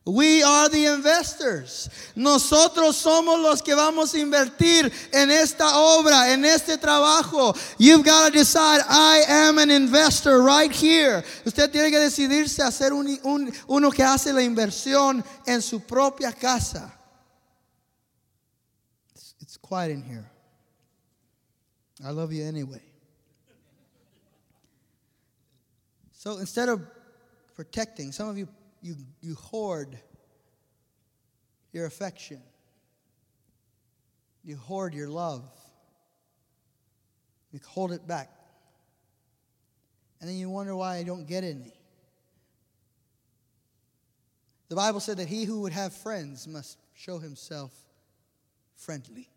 [0.06, 1.88] We are the investors.
[2.14, 7.56] Nosotros somos los que vamos a invertir en esta obra, en este trabajo.
[7.78, 11.24] You've got to decide, I am an investor right here.
[11.46, 15.80] Usted tiene que decidirse a ser un, un, uno que hace la inversión en su
[15.80, 16.92] propia casa
[19.40, 20.28] It's quiet in here.
[22.04, 22.82] I love you anyway.
[26.12, 26.82] So instead of
[27.54, 28.48] protecting, some of you
[28.84, 29.98] you you hoard
[31.72, 32.40] your affection.
[34.44, 35.48] You hoard your love.
[37.50, 38.30] You hold it back.
[40.20, 41.72] And then you wonder why I don't get any.
[44.68, 47.72] The Bible said that he who would have friends must show himself
[48.76, 49.30] friendly.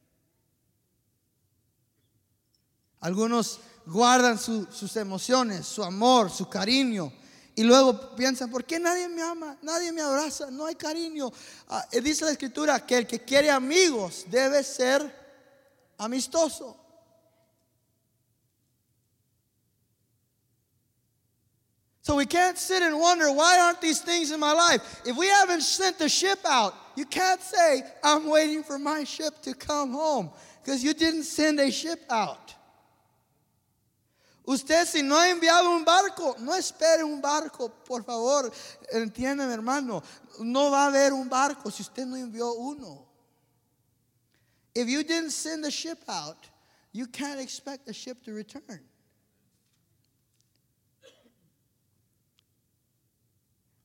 [3.01, 7.13] Algunos guardan su, sus emociones, su amor, su cariño.
[7.57, 9.57] Y luego piensan, ¿por qué nadie me ama?
[9.63, 11.33] Nadie me abraza, no hay cariño.
[11.67, 15.01] Ah, dice la escritura que el que quiere amigos debe ser
[15.97, 16.77] amistoso.
[22.03, 25.01] So we can't sit and wonder, why aren't these things in my life?
[25.03, 29.41] If we haven't sent the ship out, you can't say, I'm waiting for my ship
[29.41, 30.29] to come home
[30.63, 32.53] because you didn't send a ship out.
[34.47, 38.49] Usted si no ha enviado un barco, no espere un barco, por favor,
[38.93, 40.01] entiéndeme hermano,
[40.39, 43.05] no va a haber un barco si usted no envió uno.
[44.73, 46.37] If you didn't send the ship out,
[46.93, 48.79] you can't expect the ship to return.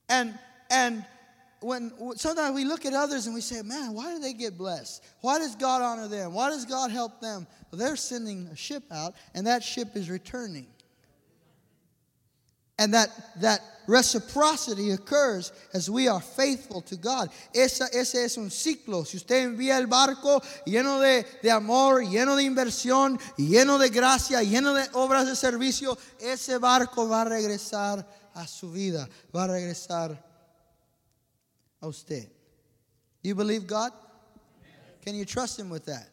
[0.09, 0.39] And
[0.71, 1.05] and
[1.63, 5.03] when sometimes we look at others and we say, man, why do they get blessed?
[5.21, 6.35] Why does God honor them?
[6.35, 7.47] Why does God help them?
[7.71, 10.67] Well, they're sending a ship out, and that ship is returning.
[12.79, 13.11] And that,
[13.41, 17.31] that reciprocity occurs as we are faithful to God.
[17.55, 19.07] Esa, ese es un ciclo.
[19.07, 24.43] Si usted envía el barco lleno de, de amor, lleno de inversión, lleno de gracia,
[24.43, 28.05] lleno de obras de servicio, ese barco va a regresar
[28.35, 30.32] a su vida, va a regresar
[31.83, 32.31] a usted.
[33.23, 33.93] Do you believe God?
[35.05, 36.09] Can you trust Him with that?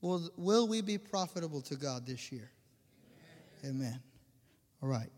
[0.00, 2.50] Will, will we be profitable to God this year?
[3.64, 4.00] Amen.
[4.82, 5.10] All right.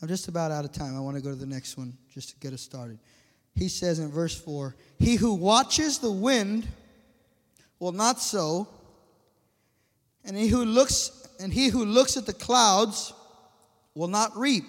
[0.00, 0.96] I'm just about out of time.
[0.96, 3.00] I want to go to the next one just to get us started.
[3.54, 6.68] He says in verse 4 He who watches the wind
[7.80, 8.68] will not sow,
[10.24, 13.12] and he who looks and he who looks at the clouds
[13.94, 14.64] will not reap.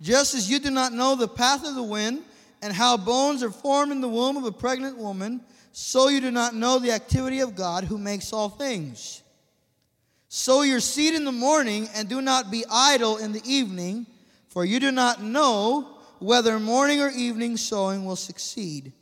[0.00, 2.22] Just as you do not know the path of the wind
[2.62, 5.42] and how bones are formed in the womb of a pregnant woman,
[5.72, 9.22] so you do not know the activity of God who makes all things.
[10.28, 14.06] Sow your seed in the morning and do not be idle in the evening,
[14.48, 18.92] for you do not know whether morning or evening sowing will succeed,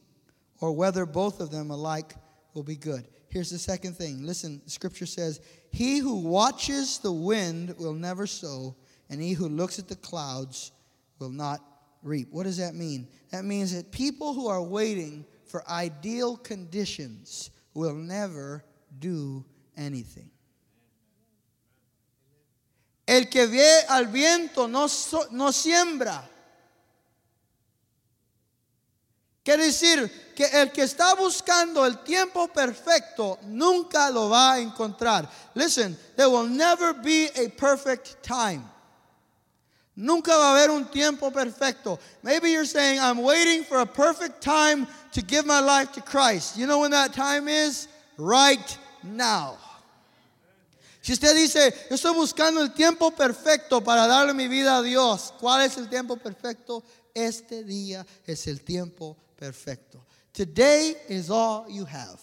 [0.60, 2.14] or whether both of them alike
[2.54, 3.06] will be good.
[3.28, 4.24] Here's the second thing.
[4.24, 5.40] Listen, scripture says,
[5.70, 8.74] He who watches the wind will never sow,
[9.10, 10.72] and he who looks at the clouds
[11.18, 11.60] will not
[12.02, 12.28] reap.
[12.30, 13.08] What does that mean?
[13.30, 18.64] That means that people who are waiting for ideal conditions will never
[18.98, 19.44] do
[19.76, 20.30] anything.
[23.06, 24.86] El que ve al viento no,
[25.32, 26.22] no siembra.
[29.42, 35.26] Quiere decir que el que está buscando el tiempo perfecto nunca lo va a encontrar.
[35.54, 38.62] Listen, there will never be a perfect time.
[40.00, 41.98] Nunca va a haber un tiempo perfecto.
[42.22, 46.56] Maybe you're saying, I'm waiting for a perfect time to give my life to Christ.
[46.56, 47.88] You know when that time is?
[48.16, 49.56] Right now.
[51.02, 55.32] Si usted dice, yo estoy buscando el tiempo perfecto para darle mi vida a Dios,
[55.40, 56.84] ¿cuál es el tiempo perfecto?
[57.12, 60.04] Este día es el tiempo perfecto.
[60.32, 62.20] Today is all you have.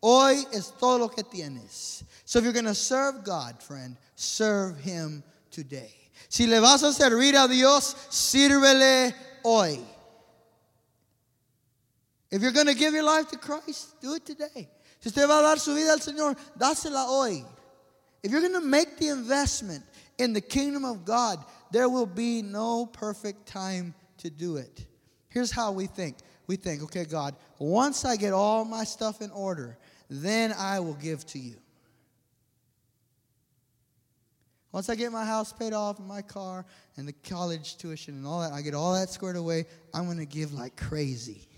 [0.00, 2.04] Hoy es todo lo que tienes.
[2.24, 5.97] So if you're going to serve God, friend, serve Him today.
[6.28, 9.14] Si le vas a servir a Dios, sírvele
[9.44, 9.78] hoy.
[12.30, 14.68] If you're going to give your life to Christ, do it today.
[15.00, 17.44] Si usted va a dar su vida al Señor, dásela hoy.
[18.22, 19.84] If you're going to make the investment
[20.18, 24.86] in the kingdom of God, there will be no perfect time to do it.
[25.28, 26.16] Here's how we think
[26.46, 29.76] we think, okay, God, once I get all my stuff in order,
[30.08, 31.56] then I will give to you.
[34.70, 36.66] Once I get my house paid off and my car
[36.96, 39.64] and the college tuition and all that, I get all that squared away,
[39.94, 41.48] I'm going to give like crazy.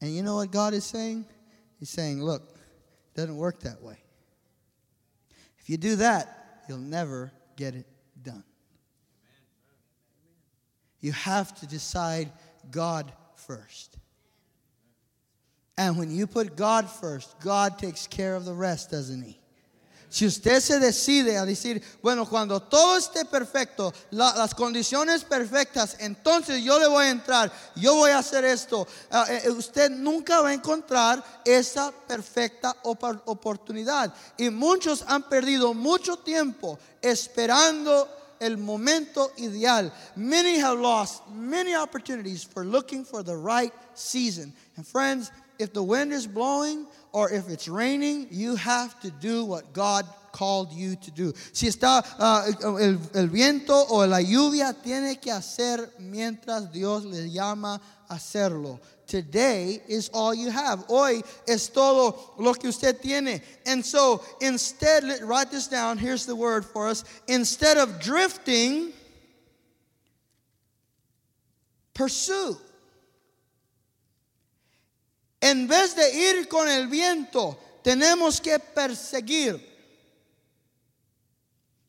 [0.00, 1.26] And you know what God is saying?
[1.78, 3.98] He's saying, look, it doesn't work that way.
[5.58, 7.86] If you do that, you'll never get it
[8.20, 8.44] done.
[11.00, 12.32] You have to decide
[12.70, 13.98] God first.
[15.78, 19.38] And when you put God first, God takes care of the rest, doesn't He?
[20.12, 25.96] Si usted se decide a decir, bueno, cuando todo esté perfecto, la, las condiciones perfectas,
[26.00, 30.50] entonces yo le voy a entrar, yo voy a hacer esto, uh, usted nunca va
[30.50, 34.12] a encontrar esa perfecta oportunidad.
[34.36, 38.06] Y muchos han perdido mucho tiempo esperando
[38.38, 39.90] el momento ideal.
[40.14, 44.52] Many have lost many opportunities for looking for the right season.
[44.76, 45.30] And friends,
[45.62, 50.06] if the wind is blowing or if it's raining, you have to do what God
[50.32, 51.32] called you to do.
[51.52, 57.28] Si está uh, el, el, viento o la lluvia, tiene que hacer mientras Dios le
[57.28, 58.80] llama hacerlo.
[59.06, 60.84] Today is all you have.
[60.88, 63.42] Hoy es todo lo que usted tiene.
[63.66, 65.98] And so instead, write this down.
[65.98, 67.04] Here's the word for us.
[67.28, 68.92] Instead of drifting,
[71.92, 72.56] pursue.
[75.42, 79.60] En vez de ir con el viento, tenemos que perseguir.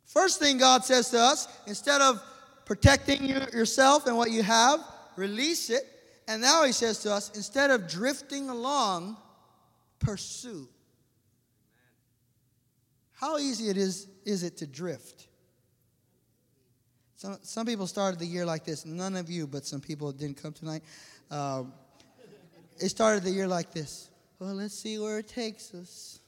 [0.05, 2.21] First thing God says to us, instead of
[2.65, 4.79] protecting you, yourself and what you have,
[5.15, 5.83] release it.
[6.27, 9.17] And now he says to us, instead of drifting along,
[9.99, 10.67] pursue.
[13.13, 15.27] How easy it is, is it to drift?
[17.15, 18.85] Some, some people started the year like this.
[18.85, 20.83] None of you, but some people didn't come tonight.
[21.31, 21.73] Um,
[22.79, 24.09] it started the year like this.
[24.39, 26.19] Well, let's see where it takes us.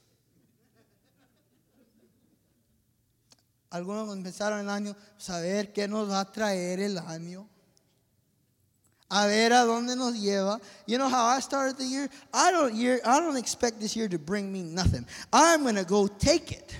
[3.70, 7.46] Algunos empezaron el año, saber qué nos va a traer el año.
[9.10, 10.60] A ver a dónde nos lleva.
[10.86, 12.08] You know how I started the year?
[12.32, 15.06] I don't year I don't expect this year to bring me nothing.
[15.32, 16.76] I'm going to go take it.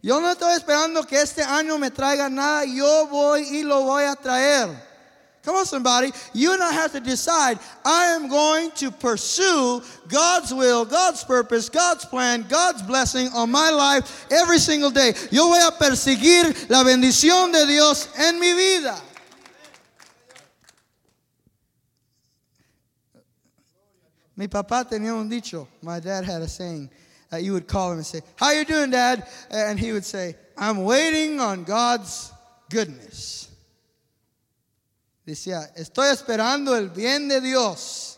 [0.00, 2.64] Yo no estoy esperando que este año me traiga nada.
[2.64, 4.87] Yo voy y lo voy a traer.
[5.42, 6.10] Come on, somebody.
[6.34, 11.68] You and I have to decide I am going to pursue God's will, God's purpose,
[11.68, 15.14] God's plan, God's blessing on my life every single day.
[15.30, 19.00] Yo voy a perseguir la bendición de Dios en mi vida.
[24.36, 25.66] Mi papá tenía un dicho.
[25.82, 26.90] My dad had a saying.
[27.30, 29.28] that you would call him and say, How you doing, Dad?
[29.50, 32.32] And he would say, I'm waiting on God's
[32.70, 33.50] goodness.
[35.28, 38.16] Decía, estoy esperando el bien de Dios.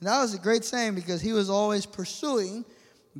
[0.00, 2.64] And that was a great saying because he was always pursuing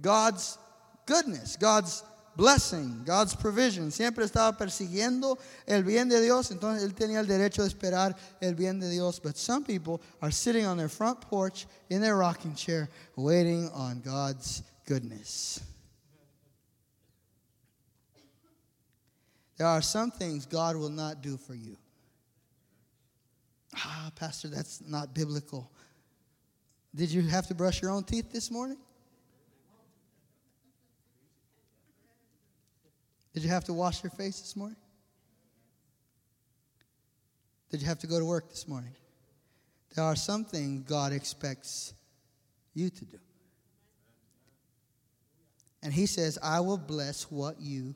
[0.01, 0.57] God's
[1.05, 2.03] goodness, God's
[2.37, 3.91] blessing, God's provision.
[3.91, 8.55] Siempre estaba persiguiendo el bien de Dios, entonces él tenía el derecho de esperar el
[8.55, 9.19] bien de Dios.
[9.19, 14.01] But some people are sitting on their front porch in their rocking chair waiting on
[14.01, 15.61] God's goodness.
[19.59, 21.77] There are some things God will not do for you.
[23.85, 25.71] Ah, Pastor, that's not biblical.
[26.95, 28.79] Did you have to brush your own teeth this morning?
[33.35, 34.77] Did you have to wash your face this morning?
[37.71, 38.93] Did you have to go to work this morning?
[39.95, 41.95] There are some things God expects
[42.75, 43.19] you to do.
[45.83, 47.95] And He says, I will bless what you.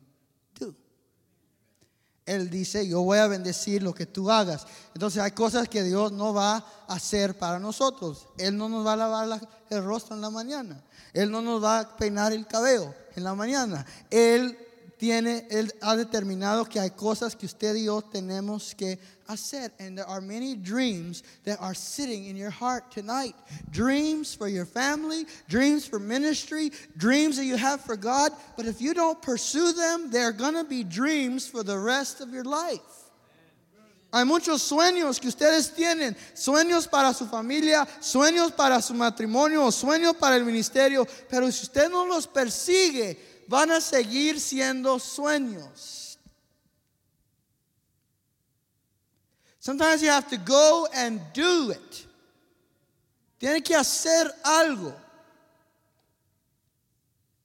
[2.25, 4.67] Él dice, yo voy a bendecir lo que tú hagas.
[4.95, 6.57] Entonces hay cosas que Dios no va
[6.87, 8.29] a hacer para nosotros.
[8.39, 10.83] Él no nos va a lavar la, el rostro en la mañana.
[11.13, 13.85] Él no nos va a peinar el cabello en la mañana.
[14.11, 14.57] Él
[15.03, 19.73] tiene, Él ha determinado que hay cosas que usted y yo tenemos que hacer.
[19.81, 23.35] And there are many dreams that are sitting in your heart tonight.
[23.73, 28.31] Dreams for your family, dreams for ministry, dreams that you have for God.
[28.57, 32.33] But if you don't pursue them, they're going to be dreams for the rest of
[32.33, 33.03] your life.
[34.13, 40.15] Hay muchos sueños que ustedes tienen, sueños para su familia, sueños para su matrimonio, sueños
[40.17, 46.17] para el ministerio, pero si usted no los persigue, van a seguir siendo sueños.
[49.61, 52.07] Sometimes you have to go and do it.
[53.39, 54.93] Tiene que hacer algo.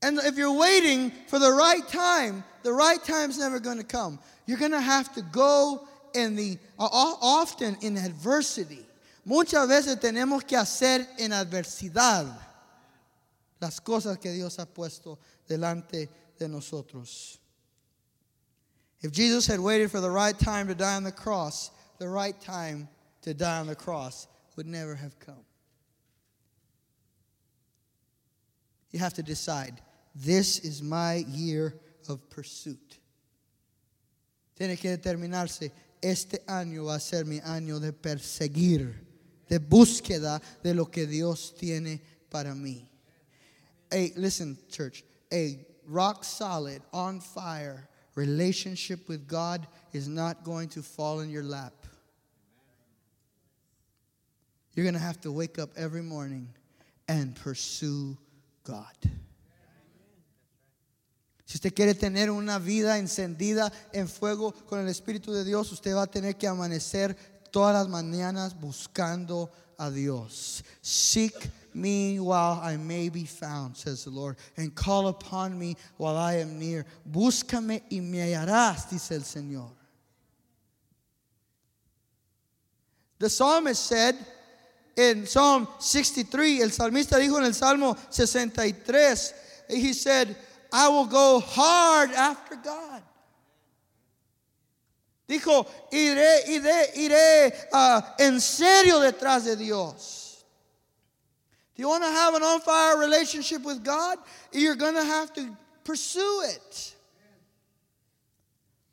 [0.02, 4.20] And if you're waiting for the right time, the right time's never going to come.
[4.46, 8.86] You're going to have to go in the often in adversity.
[9.26, 12.26] Muchas veces tenemos que hacer en adversidad
[13.60, 17.40] las cosas que Dios ha puesto delante de nosotros.
[19.02, 22.40] If Jesus had waited for the right time to die on the cross, the right
[22.42, 22.88] time
[23.22, 25.46] to die on the cross would never have come.
[28.92, 29.82] You have to decide
[30.16, 31.76] this is my year
[32.10, 33.00] of pursuit.
[34.56, 35.72] Tiene que determinarse,
[36.02, 38.96] este año va a ser mi año de perseguir,
[39.48, 42.90] de búsqueda de lo que Dios tiene para mí.
[43.92, 45.04] Hey, listen, church,
[45.34, 51.44] a rock solid, on fire relationship with God is not going to fall in your
[51.44, 51.74] lap.
[54.74, 56.50] You're going to have to wake up every morning
[57.08, 58.18] and pursue
[58.64, 58.96] God.
[61.46, 65.96] Si usted quiere tener una vida encendida en fuego con el Espíritu de Dios, usted
[65.96, 67.16] va a tener que amanecer
[67.52, 70.64] todas las mañanas buscando a Dios.
[70.82, 71.34] Seek
[71.78, 76.38] me while I may be found, says the Lord, and call upon me while I
[76.38, 76.86] am near.
[77.10, 79.70] Búscame y me hallarás, dice el Señor.
[83.20, 84.16] The psalmist said
[84.96, 89.34] in Psalm 63, el salmista dijo en el Salmo 63,
[89.70, 90.36] he said,
[90.72, 93.02] I will go hard after God.
[95.28, 100.27] Dijo, iré, iré, iré uh, en serio detrás de Dios.
[101.78, 104.18] Do you want to have an on fire relationship with God?
[104.52, 106.96] You're going to have to pursue it.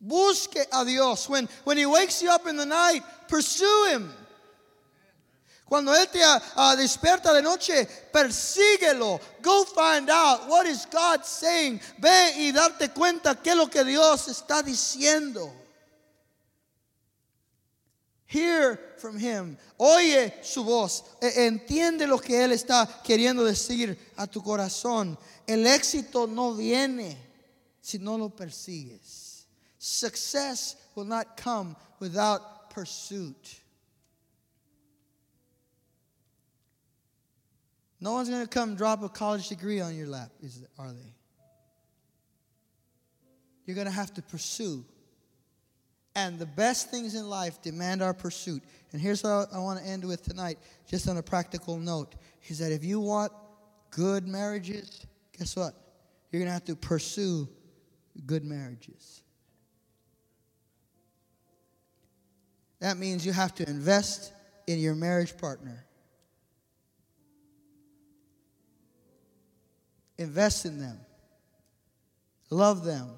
[0.06, 1.26] Busque a Dios.
[1.26, 4.12] When, when He wakes you up in the night, pursue Him.
[5.64, 9.18] Cuando Él te uh, despierta de noche, persíguelo.
[9.40, 11.80] Go find out what is God saying.
[11.98, 15.50] Ve y darte cuenta qué es lo que Dios está diciendo.
[18.26, 19.58] Hear from him.
[19.78, 21.02] Oye su voz.
[21.20, 25.18] Entiende lo que Él está queriendo decir a tu corazón.
[25.46, 27.14] El éxito no viene
[27.82, 29.44] si no lo persigues.
[29.78, 33.60] Success will not come without pursuit.
[38.00, 41.14] No one's going to come drop a college degree on your lap, is, are they?
[43.66, 44.82] You're going to have to pursue.
[46.16, 48.62] And the best things in life demand our pursuit.
[48.92, 52.14] And here's what I want to end with tonight, just on a practical note,
[52.46, 53.32] is that if you want
[53.90, 55.06] good marriages,
[55.36, 55.74] guess what?
[56.30, 57.48] You're going to have to pursue
[58.26, 59.22] good marriages.
[62.80, 64.32] That means you have to invest
[64.66, 65.84] in your marriage partner.
[70.18, 70.98] Invest in them.
[72.50, 73.10] Love them.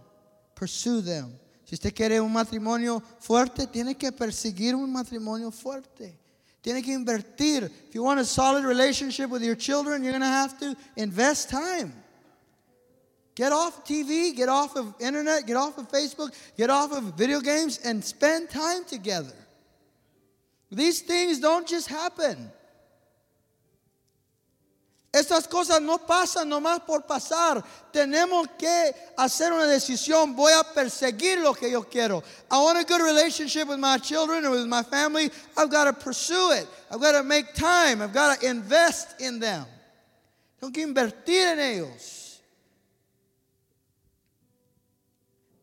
[0.54, 1.34] Pursue them.
[1.66, 6.16] Si usted quiere un matrimonio fuerte, tiene que perseguir un matrimonio fuerte.
[6.62, 7.64] Tiene que invertir.
[7.88, 11.50] If you want a solid relationship with your children, you're going to have to invest
[11.50, 11.92] time.
[13.34, 17.40] Get off TV, get off of internet, get off of Facebook, get off of video
[17.40, 19.34] games, and spend time together.
[20.70, 22.50] These things don't just happen.
[25.16, 27.64] Estas cosas no pasan nomás por pasar.
[27.90, 30.36] Tenemos que hacer una decisión.
[30.36, 32.22] Voy a perseguir lo que yo quiero.
[32.50, 35.30] I want a good relationship with my children or with my family.
[35.56, 36.68] I've got to pursue it.
[36.90, 38.02] I've got to make time.
[38.02, 39.64] I've got to invest in them.
[40.60, 42.40] Tengo que invertir en ellos.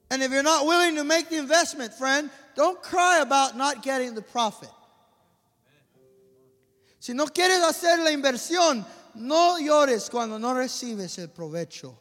[0.09, 4.15] And if you're not willing to make the investment, friend, don't cry about not getting
[4.15, 4.71] the profit.
[6.99, 8.83] Si no quieres hacer la inversión,
[9.15, 11.95] no llores cuando no recibes el provecho.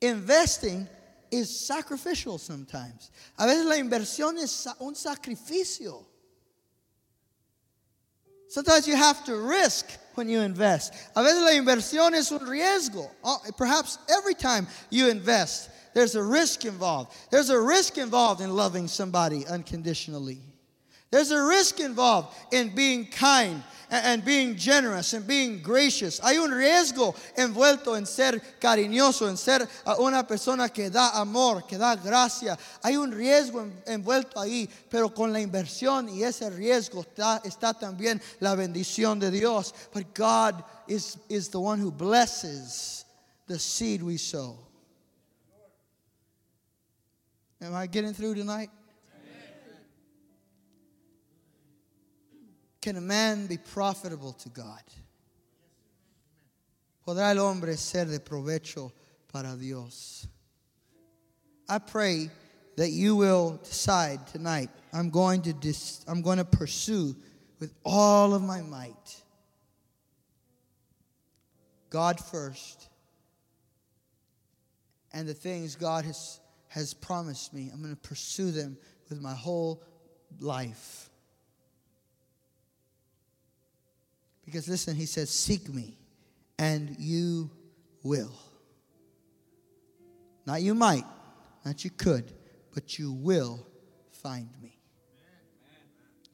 [0.00, 0.88] Investing
[1.30, 3.10] is sacrificial sometimes.
[3.38, 6.04] A veces la inversión es un sacrificio.
[8.48, 10.92] Sometimes you have to risk when you invest.
[11.14, 13.08] A veces la inversión es un riesgo.
[13.22, 17.14] Oh, perhaps every time you invest, there's a risk involved.
[17.30, 20.40] There's a risk involved in loving somebody unconditionally.
[21.10, 26.20] There's a risk involved in being kind and being generous and being gracious.
[26.20, 31.66] Hay un riesgo envuelto en ser cariñoso, en ser ah, una persona que da amor,
[31.66, 32.56] que da gracia.
[32.84, 38.22] Hay un riesgo envuelto ahí, pero con la inversión y ese riesgo está, está también
[38.38, 39.74] la bendición de Dios.
[39.92, 43.04] But God is, is the one who blesses
[43.48, 44.56] the seed we sow.
[47.60, 48.70] Am I getting through tonight?
[52.80, 54.82] Can a man be profitable to God?
[57.06, 58.92] ¿Podrá el hombre ser de provecho
[59.28, 60.26] para Dios?
[61.68, 62.30] I pray
[62.76, 67.14] that you will decide tonight I'm going to dis- I'm going to pursue
[67.58, 69.22] with all of my might
[71.90, 72.88] God first
[75.12, 78.78] and the things God has has promised me I'm going to pursue them
[79.08, 79.82] with my whole
[80.40, 81.09] life
[84.50, 85.96] Because listen, he says, Seek me,
[86.58, 87.48] and you
[88.02, 88.34] will.
[90.44, 91.04] Not you might,
[91.64, 92.32] not you could,
[92.74, 93.64] but you will
[94.10, 94.76] find me.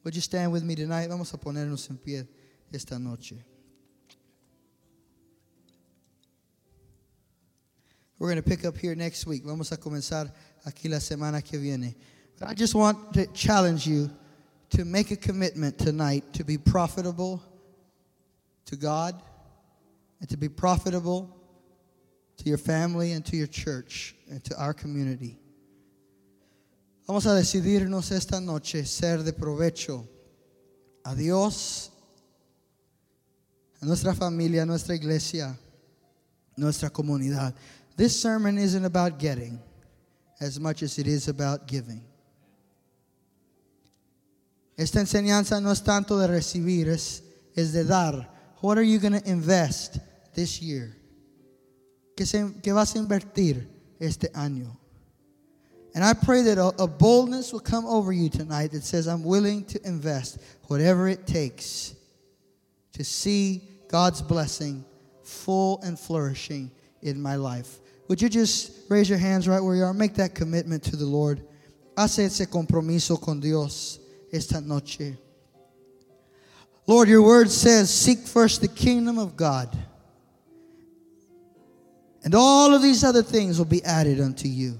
[0.03, 1.09] Would you stand with me tonight?
[1.09, 2.27] Vamos a ponernos en pie
[2.73, 3.35] esta noche.
[8.17, 9.43] We're going to pick up here next week.
[9.45, 10.31] Vamos a comenzar
[10.65, 11.93] aquí la semana que viene.
[12.39, 14.09] But I just want to challenge you
[14.71, 17.43] to make a commitment tonight to be profitable
[18.67, 19.21] to God
[20.19, 21.37] and to be profitable
[22.37, 25.37] to your family, and to your church, and to our community.
[27.07, 30.05] Vamos a decidirnos esta noche ser de provecho
[31.03, 31.89] a Dios,
[33.81, 35.57] a nuestra familia, a nuestra iglesia,
[36.57, 37.53] nuestra comunidad.
[37.95, 39.59] This sermon isn't about getting
[40.39, 42.03] as much as it is about giving.
[44.77, 47.23] Esta enseñanza no es tanto de recibir, es,
[47.55, 48.36] es de dar.
[48.61, 49.99] What are you going to invest
[50.33, 50.95] this year?
[52.15, 53.67] ¿Qué, se, ¿Qué vas a invertir
[53.99, 54.75] este año?
[55.93, 59.23] And I pray that a, a boldness will come over you tonight that says, I'm
[59.23, 61.95] willing to invest whatever it takes
[62.93, 64.83] to see God's blessing
[65.23, 67.79] full and flourishing in my life.
[68.07, 69.93] Would you just raise your hands right where you are?
[69.93, 71.41] Make that commitment to the Lord.
[71.97, 73.99] Hace ese compromiso con Dios
[74.31, 75.17] esta noche.
[76.87, 79.77] Lord, your word says, Seek first the kingdom of God,
[82.23, 84.79] and all of these other things will be added unto you.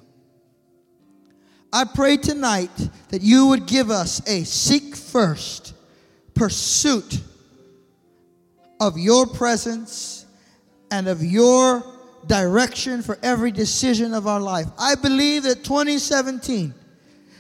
[1.71, 2.71] I pray tonight
[3.09, 5.73] that you would give us a seek first
[6.33, 7.19] pursuit
[8.79, 10.25] of your presence
[10.89, 11.83] and of your
[12.25, 14.67] direction for every decision of our life.
[14.77, 16.73] I believe that 2017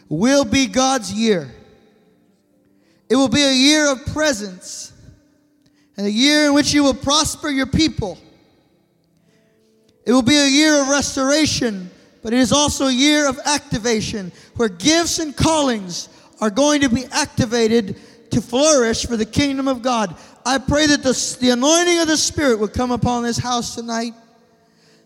[0.09, 1.49] will be God's year.
[3.09, 4.91] It will be a year of presence
[5.95, 8.17] and a year in which you will prosper your people.
[10.05, 11.89] It will be a year of restoration,
[12.21, 16.89] but it is also a year of activation where gifts and callings are going to
[16.89, 17.97] be activated
[18.31, 20.15] to flourish for the kingdom of God.
[20.45, 24.13] I pray that the, the anointing of the Spirit would come upon this house tonight,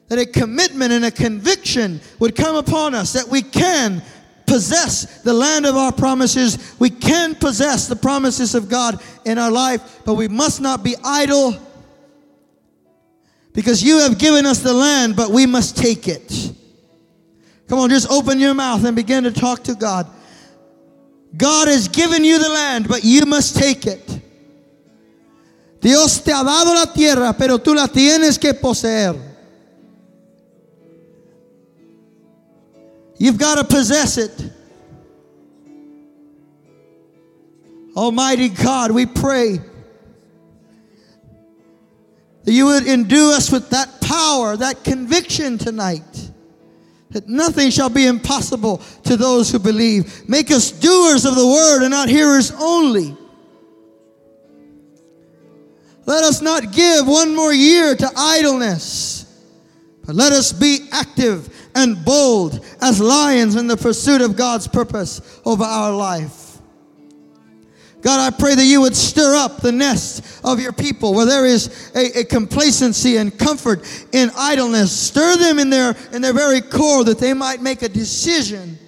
[0.07, 4.03] that a commitment and a conviction would come upon us that we can
[4.45, 6.75] possess the land of our promises.
[6.79, 10.95] We can possess the promises of God in our life, but we must not be
[11.03, 11.57] idle
[13.53, 16.53] because you have given us the land, but we must take it.
[17.67, 20.07] Come on, just open your mouth and begin to talk to God.
[21.35, 24.21] God has given you the land, but you must take it.
[25.79, 29.30] Dios te ha dado la tierra, pero tú la tienes que poseer.
[33.21, 34.31] You've got to possess it.
[37.95, 39.59] Almighty God, we pray
[42.43, 46.31] that you would endue us with that power, that conviction tonight.
[47.11, 50.27] That nothing shall be impossible to those who believe.
[50.27, 53.15] Make us doers of the word and not hearers only.
[56.07, 59.27] Let us not give one more year to idleness,
[60.07, 65.41] but let us be active and bold as lions in the pursuit of God's purpose
[65.45, 66.51] over our life.
[68.01, 71.45] God, I pray that you would stir up the nest of your people where there
[71.45, 74.91] is a, a, complacency and comfort in idleness.
[74.91, 78.79] Stir them in their, in their very core that they might make a decision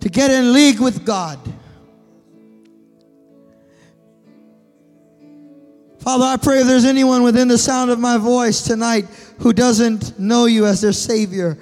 [0.00, 1.38] to get in league with God.
[6.00, 9.04] Father, I pray if there's anyone within the sound of my voice tonight
[9.38, 11.58] who doesn't know you as their Savior,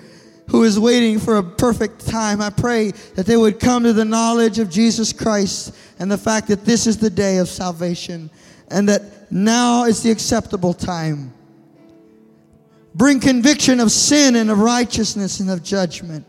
[0.48, 2.40] who is waiting for a perfect time.
[2.40, 6.48] I pray that they would come to the knowledge of Jesus Christ and the fact
[6.48, 8.30] that this is the day of salvation
[8.70, 11.32] and that now is the acceptable time.
[12.94, 16.24] Bring conviction of sin and of righteousness and of judgment.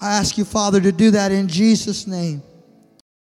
[0.00, 2.42] I ask you, Father, to do that in Jesus' name.